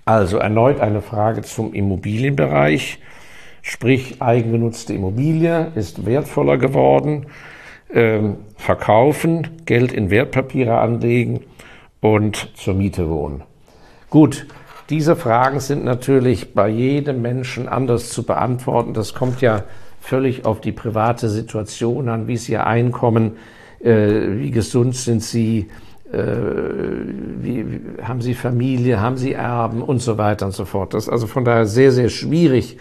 also 0.05 0.37
erneut 0.37 0.81
eine 0.81 1.01
Frage 1.01 1.43
zum 1.43 1.73
Immobilienbereich. 1.73 2.99
Sprich, 3.63 4.21
eigengenutzte 4.21 4.93
Immobilie 4.93 5.73
ist 5.75 6.05
wertvoller 6.05 6.59
geworden. 6.59 7.27
Ähm, 7.91 8.37
verkaufen, 8.57 9.63
Geld 9.65 9.93
in 9.93 10.11
Wertpapiere 10.11 10.79
anlegen 10.79 11.41
und 12.01 12.53
zur 12.57 12.75
Miete 12.75 13.09
wohnen. 13.09 13.43
Gut, 14.11 14.47
diese 14.91 15.17
Fragen 15.17 15.61
sind 15.61 15.85
natürlich 15.85 16.55
bei 16.55 16.69
jedem 16.69 17.23
Menschen 17.23 17.69
anders 17.69 18.11
zu 18.11 18.23
beantworten. 18.23 18.93
Das 18.93 19.15
kommt 19.15 19.41
ja 19.41 19.65
völlig 20.01 20.45
auf 20.45 20.61
die 20.61 20.73
private 20.73 21.29
Situation 21.29 22.09
an, 22.09 22.29
wie 22.29 22.35
ist 22.35 22.49
Ihr 22.49 22.67
Einkommen, 22.67 23.37
äh, 23.81 24.39
wie 24.39 24.51
gesund 24.51 24.95
sind 24.95 25.23
Sie, 25.23 25.71
äh, 26.13 26.19
wie, 27.41 27.65
haben 28.03 28.21
Sie 28.21 28.35
Familie, 28.35 29.01
haben 29.01 29.17
Sie 29.17 29.33
Erben 29.33 29.81
und 29.81 30.01
so 30.01 30.19
weiter 30.19 30.47
und 30.47 30.53
so 30.53 30.67
fort. 30.67 30.93
Das 30.93 31.05
ist 31.05 31.09
also 31.09 31.27
von 31.27 31.45
daher 31.45 31.67
sehr, 31.67 31.91
sehr 31.91 32.11
schwierig 32.11 32.77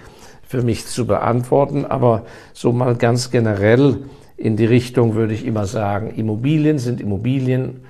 für 0.46 0.62
mich 0.62 0.86
zu 0.86 1.08
beantworten, 1.08 1.86
aber 1.86 2.26
so 2.52 2.74
mal 2.74 2.96
ganz 2.96 3.32
generell 3.32 4.04
in 4.36 4.58
die 4.58 4.66
Richtung 4.66 5.16
würde 5.16 5.34
ich 5.34 5.46
immer 5.46 5.66
sagen, 5.66 6.12
Immobilien 6.14 6.78
sind 6.78 7.00
Immobilien, 7.00 7.86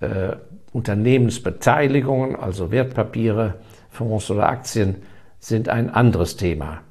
äh, 0.00 0.36
Unternehmensbeteiligungen, 0.76 2.36
also 2.36 2.70
Wertpapiere, 2.70 3.54
Fonds 3.88 4.30
oder 4.30 4.46
Aktien, 4.46 4.96
sind 5.38 5.70
ein 5.70 5.88
anderes 5.88 6.36
Thema. 6.36 6.82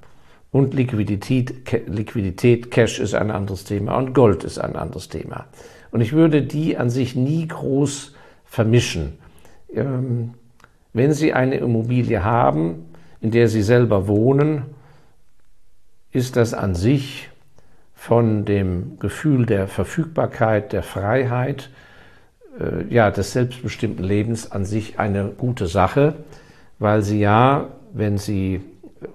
Und 0.52 0.74
Liquidität, 0.74 1.72
Liquidität, 1.88 2.72
Cash 2.72 3.00
ist 3.00 3.14
ein 3.14 3.30
anderes 3.30 3.64
Thema 3.64 3.96
und 3.98 4.16
Gold 4.16 4.44
ist 4.44 4.58
ein 4.58 4.76
anderes 4.76 5.10
Thema. 5.10 5.46
Und 5.92 6.02
ich 6.02 6.14
würde 6.14 6.42
die 6.42 6.78
an 6.78 6.90
sich 6.90 7.16
nie 7.16 7.48
groß 7.48 8.16
vermischen. 8.44 9.20
Ähm, 9.72 10.34
wenn 10.94 11.14
Sie 11.14 11.34
eine 11.34 11.58
Immobilie 11.58 12.24
haben, 12.24 12.86
in 13.22 13.30
der 13.30 13.50
Sie 13.50 13.62
selber 13.62 14.08
wohnen, 14.08 14.64
ist 16.12 16.38
das 16.38 16.56
an 16.56 16.74
sich 16.74 17.30
von 17.94 18.46
dem 18.46 18.98
Gefühl 18.98 19.46
der 19.46 19.68
Verfügbarkeit, 19.68 20.74
der 20.74 20.82
Freiheit, 20.82 21.70
äh, 22.60 22.94
ja, 22.94 23.12
des 23.12 23.34
selbstbestimmten 23.34 24.04
Lebens 24.04 24.52
an 24.52 24.66
sich 24.66 25.00
eine 25.00 25.30
gute 25.30 25.68
Sache, 25.68 26.16
weil 26.80 27.02
Sie 27.02 27.20
ja, 27.20 27.70
wenn 27.94 28.18
Sie, 28.18 28.62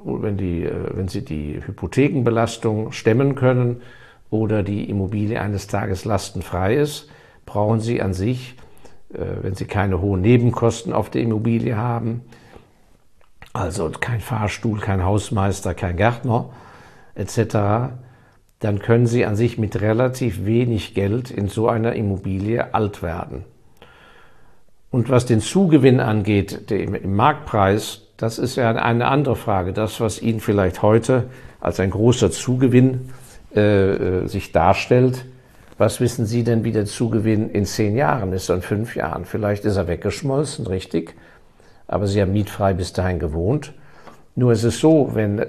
wenn 0.04 0.36
die, 0.36 0.64
äh, 0.64 0.72
wenn 0.94 1.08
Sie 1.08 1.24
die 1.24 1.60
Hypothekenbelastung 1.66 2.92
stemmen 2.92 3.34
können, 3.34 3.82
oder 4.30 4.62
die 4.62 4.88
Immobilie 4.88 5.40
eines 5.40 5.66
Tages 5.66 6.04
lastenfrei 6.04 6.76
ist, 6.76 7.08
brauchen 7.46 7.80
Sie 7.80 8.00
an 8.00 8.14
sich, 8.14 8.54
äh, 9.12 9.18
wenn 9.42 9.54
Sie 9.54 9.64
keine 9.64 10.00
hohen 10.00 10.20
Nebenkosten 10.20 10.92
auf 10.92 11.10
der 11.10 11.22
Immobilie 11.22 11.76
haben, 11.76 12.22
also 13.52 13.90
kein 13.90 14.20
Fahrstuhl, 14.20 14.78
kein 14.78 15.04
Hausmeister, 15.04 15.74
kein 15.74 15.96
Gärtner 15.96 16.50
etc., 17.16 17.92
dann 18.60 18.78
können 18.78 19.06
Sie 19.06 19.24
an 19.24 19.36
sich 19.36 19.58
mit 19.58 19.80
relativ 19.80 20.44
wenig 20.44 20.94
Geld 20.94 21.30
in 21.30 21.48
so 21.48 21.68
einer 21.68 21.94
Immobilie 21.94 22.74
alt 22.74 23.02
werden. 23.02 23.44
Und 24.90 25.08
was 25.08 25.24
den 25.24 25.40
Zugewinn 25.40 26.00
angeht, 26.00 26.70
im 26.70 27.14
Marktpreis, 27.14 28.02
das 28.16 28.38
ist 28.38 28.56
ja 28.56 28.70
eine 28.70 29.06
andere 29.06 29.36
Frage. 29.36 29.72
Das, 29.72 30.00
was 30.00 30.20
Ihnen 30.20 30.40
vielleicht 30.40 30.82
heute 30.82 31.24
als 31.60 31.80
ein 31.80 31.90
großer 31.90 32.30
Zugewinn 32.30 33.10
äh, 33.54 33.60
äh, 33.60 34.26
sich 34.26 34.52
darstellt, 34.52 35.24
was 35.78 36.00
wissen 36.00 36.26
Sie 36.26 36.44
denn, 36.44 36.62
wie 36.62 36.72
der 36.72 36.84
Zugewinn 36.84 37.48
in 37.48 37.64
zehn 37.64 37.96
Jahren 37.96 38.34
ist, 38.34 38.50
in 38.50 38.60
fünf 38.60 38.94
Jahren? 38.94 39.24
Vielleicht 39.24 39.64
ist 39.64 39.76
er 39.76 39.88
weggeschmolzen, 39.88 40.66
richtig, 40.66 41.14
aber 41.88 42.06
Sie 42.06 42.20
haben 42.20 42.34
mietfrei 42.34 42.74
bis 42.74 42.92
dahin 42.92 43.18
gewohnt. 43.18 43.72
Nur 44.34 44.52
ist 44.52 44.64
es 44.64 44.80
so, 44.80 45.10
wenn 45.14 45.46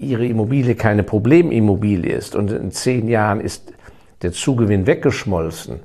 Ihre 0.00 0.26
Immobilie 0.26 0.74
keine 0.74 1.02
Problemimmobilie 1.02 2.12
ist 2.12 2.34
und 2.34 2.50
in 2.50 2.72
zehn 2.72 3.08
Jahren 3.08 3.40
ist 3.40 3.72
der 4.22 4.32
Zugewinn 4.32 4.86
weggeschmolzen, 4.86 5.80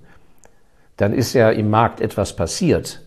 dann 0.98 1.14
ist 1.14 1.34
ja 1.34 1.52
im 1.52 1.70
Markt 1.70 2.02
etwas 2.02 2.36
passiert 2.36 3.06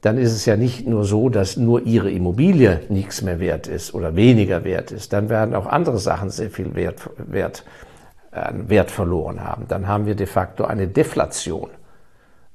dann 0.00 0.16
ist 0.16 0.32
es 0.32 0.46
ja 0.46 0.56
nicht 0.56 0.86
nur 0.86 1.04
so, 1.04 1.28
dass 1.28 1.56
nur 1.56 1.82
ihre 1.82 2.10
Immobilie 2.10 2.80
nichts 2.88 3.20
mehr 3.20 3.38
wert 3.38 3.66
ist 3.66 3.92
oder 3.92 4.16
weniger 4.16 4.64
wert 4.64 4.92
ist. 4.92 5.12
Dann 5.12 5.28
werden 5.28 5.54
auch 5.54 5.66
andere 5.66 5.98
Sachen 5.98 6.30
sehr 6.30 6.50
viel 6.50 6.74
Wert, 6.74 7.10
Wert, 7.18 7.64
Wert 8.32 8.90
verloren 8.90 9.44
haben. 9.44 9.66
Dann 9.68 9.86
haben 9.86 10.06
wir 10.06 10.14
de 10.14 10.26
facto 10.26 10.64
eine 10.64 10.88
Deflation 10.88 11.68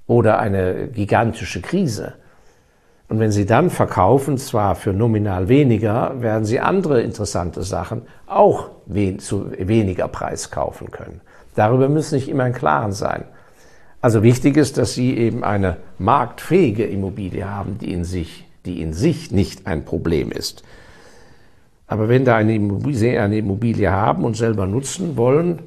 oder 0.08 0.40
eine 0.40 0.88
gigantische 0.88 1.62
Krise. 1.62 2.14
Und 3.08 3.20
wenn 3.20 3.32
Sie 3.32 3.46
dann 3.46 3.70
verkaufen, 3.70 4.38
zwar 4.38 4.76
für 4.76 4.92
nominal 4.92 5.48
weniger, 5.48 6.22
werden 6.22 6.46
Sie 6.46 6.60
andere 6.60 7.02
interessante 7.02 7.62
Sachen 7.62 8.04
auch 8.26 8.70
wen, 8.88 9.20
zu 9.20 9.52
weniger 9.58 10.08
Preis 10.08 10.50
kaufen 10.50 10.90
können. 10.90 11.22
Darüber 11.54 11.88
müssen 11.88 12.12
Sie 12.12 12.20
sich 12.20 12.30
immer 12.30 12.48
im 12.48 12.54
Klaren 12.54 12.92
sein. 12.92 13.26
Also 14.02 14.24
wichtig 14.24 14.58
ist, 14.58 14.78
dass 14.78 14.94
Sie 14.94 15.18
eben 15.18 15.44
eine 15.44 15.78
marktfähige 15.98 16.86
Immobilie 16.86 17.50
haben, 17.50 17.78
die 17.80 17.94
in 17.94 18.04
sich, 18.04 18.46
die 18.66 18.82
in 18.82 18.94
sich 18.94 19.32
nicht 19.32 19.68
ein 19.68 19.86
Problem 19.86 20.32
ist. 20.32 20.64
Aber 21.88 22.10
wenn 22.10 22.26
Immobilie, 22.26 23.22
eine 23.22 23.38
Immobilie 23.38 23.92
haben 23.92 24.24
und 24.24 24.36
selber 24.36 24.66
nutzen 24.66 25.18
wollen, 25.18 25.60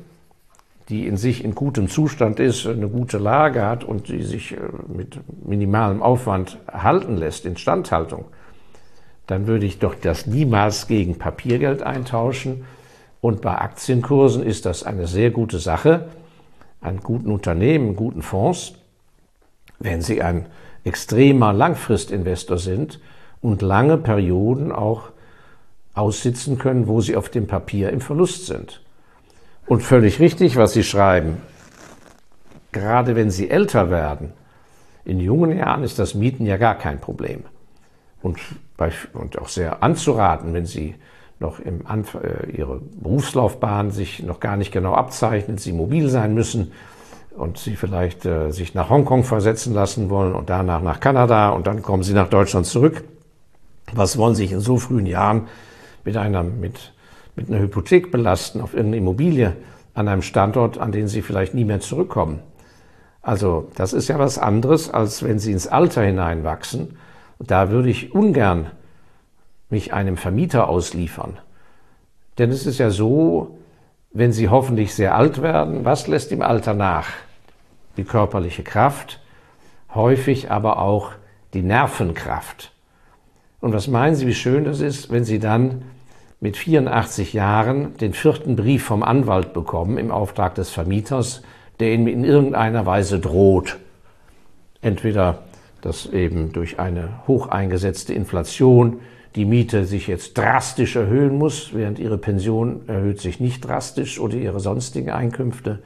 die 0.89 1.07
in 1.07 1.17
sich 1.17 1.45
in 1.45 1.55
gutem 1.55 1.89
Zustand 1.89 2.41
ist, 2.41 2.67
eine 2.67 2.89
gute 2.89 3.19
Lage 3.19 3.65
hat 3.65 3.85
und 3.85 4.09
die 4.09 4.23
sich 4.23 4.53
äh, 4.53 4.59
mit 4.89 5.21
minimalem 5.47 6.03
Aufwand 6.03 6.59
halten 6.71 7.17
lässt, 7.17 7.45
Instandhaltung, 7.45 8.27
dann 9.27 9.47
würde 9.47 9.67
ich 9.67 9.79
doch 9.79 9.95
das 9.95 10.27
niemals 10.27 10.87
gegen 10.87 11.19
Papiergeld 11.19 11.83
eintauschen. 11.83 12.65
Und 13.21 13.43
bei 13.43 13.59
Aktienkursen 13.59 14.43
ist 14.43 14.65
das 14.65 14.85
eine 14.85 15.07
sehr 15.07 15.31
gute 15.31 15.59
Sache, 15.59 16.09
an 16.81 16.99
guten 16.99 17.31
Unternehmen, 17.31 17.97
guten 17.97 18.23
Fonds, 18.23 18.75
wenn 19.81 20.01
sie 20.01 20.23
ein 20.23 20.47
extremer 20.85 21.53
Langfristinvestor 21.53 22.59
sind 22.59 23.01
und 23.43 23.61
lange 23.61 23.99
Perioden 23.99 24.73
auch 24.73 25.11
aussitzen 25.95 26.59
können, 26.59 26.87
wo 26.87 27.01
sie 27.01 27.17
auf 27.17 27.29
dem 27.29 27.47
Papier 27.47 27.91
im 27.91 28.01
Verlust 28.01 28.47
sind. 28.47 28.81
Und 29.69 29.83
völlig 29.83 30.19
richtig, 30.19 30.57
was 30.57 30.73
Sie 30.73 30.83
schreiben. 30.83 31.43
Gerade 32.73 33.17
wenn 33.17 33.31
Sie 33.31 33.51
älter 33.51 33.91
werden, 33.91 34.33
in 35.05 35.21
jungen 35.21 35.57
Jahren 35.57 35.85
ist 35.85 35.99
das 35.99 36.15
Mieten 36.15 36.47
ja 36.47 36.57
gar 36.57 36.75
kein 36.75 37.01
Problem. 37.01 37.45
Und, 38.23 38.39
bei, 38.77 38.91
und 39.13 39.39
auch 39.39 39.49
sehr 39.49 39.83
anzuraten, 39.83 40.55
wenn 40.55 40.65
Sie 40.65 40.95
noch 41.39 41.61
im 41.61 41.87
Anf 41.87 42.15
äh, 42.15 42.51
Ihre 42.51 42.81
Berufslaufbahn 42.81 43.91
sich 43.91 44.23
noch 44.23 44.41
gar 44.41 44.57
nicht 44.57 44.73
genau 44.73 44.95
abzeichnen, 44.95 45.59
Sie 45.59 45.73
mobil 45.73 46.09
sein 46.09 46.35
müssen 46.35 46.73
und 47.37 47.59
Sie 47.59 47.77
vielleicht 47.77 48.25
äh, 48.25 48.51
sich 48.51 48.75
nach 48.75 48.89
Hongkong 48.89 49.23
versetzen 49.23 49.75
lassen 49.75 50.09
wollen 50.09 50.35
und 50.35 50.51
danach 50.51 50.83
nach 50.83 50.99
Kanada 50.99 51.51
und 51.51 51.67
dann 51.67 51.83
kommen 51.83 52.03
Sie 52.03 52.15
nach 52.15 52.29
Deutschland 52.29 52.67
zurück. 52.67 53.05
Was 53.93 54.17
wollen 54.19 54.35
Sie 54.35 54.45
sich 54.45 54.53
in 54.53 54.61
so 54.61 54.79
frühen 54.79 55.07
Jahren 55.07 55.47
mit 56.05 56.17
einer, 56.17 56.43
mit 56.43 56.93
mit 57.39 57.49
einer 57.49 57.61
Hypothek 57.61 58.11
belasten 58.11 58.61
auf 58.61 58.75
irgendeine 58.75 58.97
Immobilie 58.97 59.55
an 59.95 60.09
einem 60.09 60.23
Standort, 60.23 60.77
an 60.79 60.91
den 60.91 61.07
Sie 61.07 61.23
vielleicht 61.23 61.55
nie 61.55 61.65
mehr 61.65 61.79
zurückkommen. 61.79 62.41
Also 63.23 63.71
das 63.77 63.93
ist 63.93 64.09
ja 64.09 64.19
was 64.19 64.39
anderes, 64.39 64.91
als 64.91 65.23
wenn 65.23 65.39
Sie 65.39 65.53
ins 65.53 65.69
Alter 65.69 66.03
hineinwachsen. 66.03 66.99
Da 67.39 67.71
würde 67.71 67.91
ich 67.91 68.13
ungern 68.13 68.73
mich 69.71 69.93
einem 69.93 70.17
Vermieter 70.17 70.69
ausliefern. 70.69 71.39
Denn 72.39 72.51
es 72.51 72.67
ist 72.67 72.79
ja 72.79 72.91
so, 72.91 73.59
wenn 74.13 74.33
Sie 74.33 74.49
hoffentlich 74.49 74.93
sehr 74.93 75.15
alt 75.15 75.41
werden, 75.41 75.85
was 75.85 76.09
lässt 76.09 76.33
im 76.33 76.43
Alter 76.43 76.75
nach? 76.75 77.07
Die 77.97 78.05
körperliche 78.05 78.65
Kraft, 78.65 79.21
häufig 79.95 80.51
aber 80.51 80.81
auch 80.81 81.13
die 81.55 81.63
Nervenkraft. 81.63 82.73
Und 83.61 83.73
was 83.73 83.87
meinen 83.87 84.17
Sie, 84.17 84.27
wie 84.27 84.35
schön 84.35 84.65
das 84.65 84.81
ist, 84.81 85.13
wenn 85.13 85.25
Sie 85.25 85.39
dann 85.39 85.83
mit 86.41 86.57
84 86.57 87.33
Jahren 87.33 87.97
den 87.97 88.13
vierten 88.13 88.55
Brief 88.55 88.85
vom 88.85 89.03
Anwalt 89.03 89.53
bekommen 89.53 89.99
im 89.99 90.11
Auftrag 90.11 90.55
des 90.55 90.71
Vermieters, 90.71 91.43
der 91.81 91.93
ihm 91.93 92.07
in 92.07 92.25
irgendeiner 92.25 92.87
Weise 92.87 93.19
droht. 93.19 93.79
Entweder, 94.81 95.43
dass 95.81 96.07
eben 96.07 96.53
durch 96.53 96.79
eine 96.79 97.27
hoch 97.27 97.49
eingesetzte 97.49 98.15
Inflation 98.15 99.01
die 99.35 99.45
Miete 99.45 99.85
sich 99.85 100.07
jetzt 100.07 100.39
drastisch 100.39 100.97
erhöhen 100.97 101.37
muss, 101.37 101.75
während 101.75 101.99
ihre 101.99 102.19
Pension 102.19 102.89
erhöht 102.89 103.21
sich 103.21 103.41
nicht 103.41 103.67
drastisch 103.67 104.19
oder 104.19 104.37
ihre 104.37 104.61
sonstigen 104.61 105.11
Einkünfte. 105.11 105.81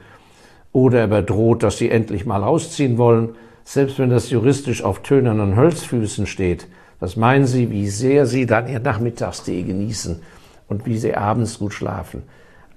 Oder 0.71 1.01
er 1.01 1.07
bedroht, 1.07 1.61
dass 1.61 1.77
sie 1.77 1.89
endlich 1.89 2.25
mal 2.25 2.43
ausziehen 2.43 2.97
wollen, 2.97 3.35
selbst 3.63 3.99
wenn 3.99 4.09
das 4.09 4.29
juristisch 4.29 4.83
auf 4.83 5.01
tönernen 5.01 5.55
Holzfüßen 5.55 6.25
steht. 6.25 6.67
Was 6.99 7.15
meinen 7.15 7.45
Sie, 7.45 7.69
wie 7.69 7.89
sehr 7.89 8.25
Sie 8.25 8.45
dann 8.45 8.67
Ihr 8.67 8.79
Nachmittagstee 8.79 9.63
genießen 9.63 10.21
und 10.73 10.85
wie 10.87 10.97
sie 10.97 11.15
abends 11.15 11.59
gut 11.59 11.73
schlafen. 11.73 12.23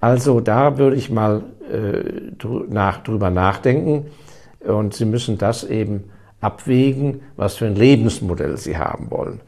Also 0.00 0.40
da 0.40 0.78
würde 0.78 0.96
ich 0.96 1.10
mal 1.10 1.42
äh, 1.72 2.30
nach, 2.68 3.02
drüber 3.02 3.30
nachdenken 3.30 4.06
und 4.60 4.94
Sie 4.94 5.06
müssen 5.06 5.38
das 5.38 5.64
eben 5.64 6.04
abwägen, 6.40 7.22
was 7.36 7.56
für 7.56 7.66
ein 7.66 7.74
Lebensmodell 7.76 8.56
Sie 8.58 8.76
haben 8.76 9.10
wollen. 9.10 9.40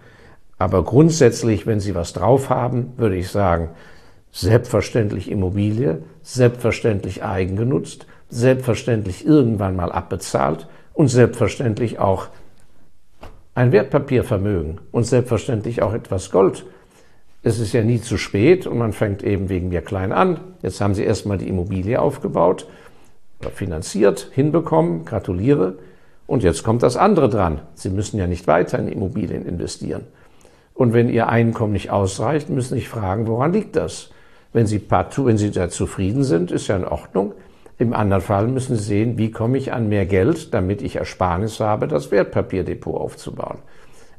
Aber 0.59 0.83
grundsätzlich, 0.83 1.67
wenn 1.67 1.81
Sie 1.81 1.95
was 1.95 2.13
drauf 2.15 2.51
haben, 2.51 2.95
würde 2.97 3.17
ich 3.17 3.29
sagen, 3.29 3.71
selbstverständlich 4.33 5.31
Immobilie, 5.31 6.03
selbstverständlich 6.23 7.23
eigengenutzt, 7.23 8.07
selbstverständlich 8.31 9.27
irgendwann 9.27 9.77
mal 9.77 9.93
abbezahlt 9.93 10.67
und 10.95 11.09
selbstverständlich 11.09 11.99
auch 11.99 12.29
ein 13.55 13.73
Wertpapiervermögen 13.73 14.81
und 14.93 15.05
selbstverständlich 15.05 15.83
auch 15.83 15.93
etwas 15.93 16.31
Gold 16.31 16.65
es 17.49 17.59
ist 17.59 17.73
ja 17.73 17.83
nie 17.83 18.01
zu 18.01 18.19
spät 18.19 18.67
und 18.67 18.79
man 18.79 18.93
fängt 18.93 19.23
eben 19.23 19.49
wegen 19.49 19.71
mir 19.71 19.81
klein 19.81 20.13
an. 20.13 20.41
Jetzt 20.63 20.81
haben 20.81 20.95
Sie 20.95 21.03
erstmal 21.03 21.39
die 21.39 21.49
Immobilie 21.49 22.01
aufgebaut, 22.01 22.69
finanziert, 23.55 24.31
hinbekommen, 24.33 25.05
gratuliere. 25.05 25.79
Und 26.27 26.43
jetzt 26.43 26.63
kommt 26.63 26.83
das 26.83 26.97
andere 26.97 27.31
dran. 27.31 27.63
Sie 27.75 27.89
müssen 27.89 28.19
ja 28.19 28.27
nicht 28.27 28.47
weiter 28.47 28.79
in 28.79 28.89
Immobilien 28.89 29.47
investieren. 29.47 30.03
Und 30.75 30.93
wenn 30.93 31.09
Ihr 31.09 31.29
Einkommen 31.29 31.73
nicht 31.73 31.91
ausreicht, 31.91 32.51
müssen 32.51 32.75
Sie 32.75 32.81
sich 32.81 32.89
fragen, 32.89 33.27
woran 33.27 33.53
liegt 33.53 33.77
das? 33.77 34.11
Wenn 34.53 34.67
Sie 34.67 34.79
partout, 34.79 35.25
wenn 35.25 35.39
Sie 35.39 35.51
da 35.51 35.71
zufrieden 35.71 36.25
sind, 36.25 36.51
ist 36.51 36.69
ja 36.69 36.77
in 36.77 36.85
Ordnung. 36.85 37.33
Im 37.79 37.95
anderen 37.95 38.23
Fall 38.23 38.47
müssen 38.49 38.77
Sie 38.77 38.83
sehen, 38.83 39.17
wie 39.17 39.31
komme 39.31 39.57
ich 39.57 39.73
an 39.73 39.89
mehr 39.89 40.05
Geld, 40.05 40.53
damit 40.53 40.83
ich 40.83 40.97
Ersparnis 40.97 41.61
habe, 41.61 41.89
das 41.89 42.11
Wertpapierdepot 42.11 43.01
aufzubauen. 43.01 43.59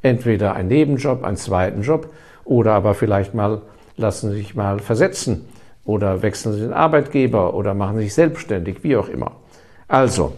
Entweder 0.02 0.54
ein 0.54 0.68
Nebenjob, 0.68 1.24
einen 1.24 1.38
zweiten 1.38 1.82
Job 1.82 2.10
oder 2.50 2.74
aber 2.74 2.96
vielleicht 2.96 3.36
mal 3.36 3.62
lassen 3.96 4.32
Sie 4.32 4.38
sich 4.38 4.56
mal 4.56 4.80
versetzen 4.80 5.46
oder 5.86 6.24
wechseln 6.24 6.54
Sie 6.54 6.62
den 6.62 6.74
Arbeitgeber 6.74 7.54
oder 7.54 7.76
machen 7.76 7.98
Sie 7.98 8.04
sich 8.04 8.16
selbstständig, 8.16 8.84
wie 8.84 8.98
auch 8.98 9.08
immer. 9.08 9.34
Also, 9.88 10.34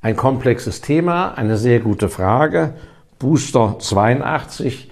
ein 0.00 0.16
komplexes 0.16 0.80
Thema, 0.80 1.34
eine 1.34 1.58
sehr 1.58 1.80
gute 1.80 2.08
Frage. 2.08 2.72
Booster 3.18 3.76
82, 3.78 4.90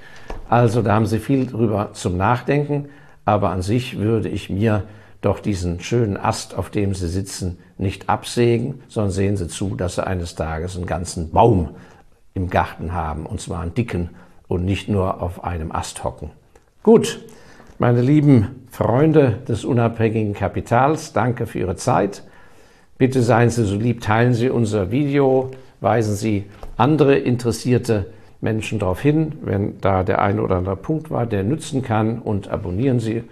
also 0.50 0.82
da 0.82 0.94
haben 0.94 1.06
Sie 1.06 1.18
viel 1.18 1.46
drüber 1.46 1.90
zum 1.94 2.18
Nachdenken, 2.18 2.90
aber 3.24 3.50
an 3.50 3.62
sich 3.62 3.98
würde 3.98 4.28
ich 4.28 4.50
mir 4.50 4.82
doch 5.22 5.40
diesen 5.40 5.80
schönen 5.80 6.18
Ast, 6.18 6.54
auf 6.56 6.68
dem 6.68 6.94
Sie 6.94 7.08
sitzen, 7.08 7.58
nicht 7.78 8.10
absägen, 8.10 8.82
sondern 8.88 9.12
sehen 9.12 9.36
Sie 9.38 9.48
zu, 9.48 9.76
dass 9.76 9.94
Sie 9.94 10.06
eines 10.06 10.34
Tages 10.34 10.76
einen 10.76 10.86
ganzen 10.86 11.30
Baum 11.30 11.70
im 12.34 12.50
Garten 12.50 12.92
haben, 12.92 13.24
und 13.24 13.40
zwar 13.40 13.62
einen 13.62 13.74
dicken 13.74 14.10
und 14.48 14.64
nicht 14.64 14.88
nur 14.88 15.22
auf 15.22 15.44
einem 15.44 15.72
Ast 15.72 16.04
hocken. 16.04 16.30
Gut, 16.82 17.20
meine 17.78 18.00
lieben 18.00 18.66
Freunde 18.70 19.38
des 19.48 19.64
unabhängigen 19.64 20.34
Kapitals, 20.34 21.12
danke 21.12 21.46
für 21.46 21.58
Ihre 21.58 21.76
Zeit. 21.76 22.22
Bitte 22.98 23.22
seien 23.22 23.50
Sie 23.50 23.64
so 23.64 23.76
lieb, 23.76 24.00
teilen 24.00 24.34
Sie 24.34 24.48
unser 24.48 24.90
Video, 24.90 25.50
weisen 25.80 26.14
Sie 26.14 26.44
andere 26.76 27.16
interessierte 27.16 28.06
Menschen 28.40 28.78
darauf 28.78 29.00
hin, 29.00 29.32
wenn 29.42 29.80
da 29.80 30.02
der 30.02 30.22
eine 30.22 30.42
oder 30.42 30.56
andere 30.56 30.76
Punkt 30.76 31.10
war, 31.10 31.26
der 31.26 31.42
nützen 31.42 31.82
kann 31.82 32.18
und 32.18 32.48
abonnieren 32.48 33.00
Sie 33.00 33.24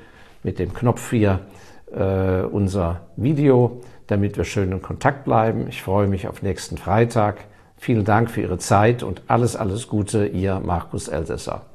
mit 0.42 0.58
dem 0.58 0.74
Knopf 0.74 1.10
hier 1.10 1.40
äh, 1.94 2.42
unser 2.42 3.02
Video, 3.16 3.80
damit 4.06 4.36
wir 4.36 4.44
schön 4.44 4.72
in 4.72 4.82
Kontakt 4.82 5.24
bleiben. 5.24 5.66
Ich 5.68 5.82
freue 5.82 6.06
mich 6.06 6.28
auf 6.28 6.42
nächsten 6.42 6.76
Freitag. 6.76 7.36
Vielen 7.84 8.06
Dank 8.06 8.30
für 8.30 8.40
Ihre 8.40 8.56
Zeit 8.56 9.02
und 9.02 9.20
alles, 9.26 9.56
alles 9.56 9.88
Gute, 9.88 10.24
Ihr 10.24 10.58
Markus 10.58 11.08
Elsässer. 11.08 11.66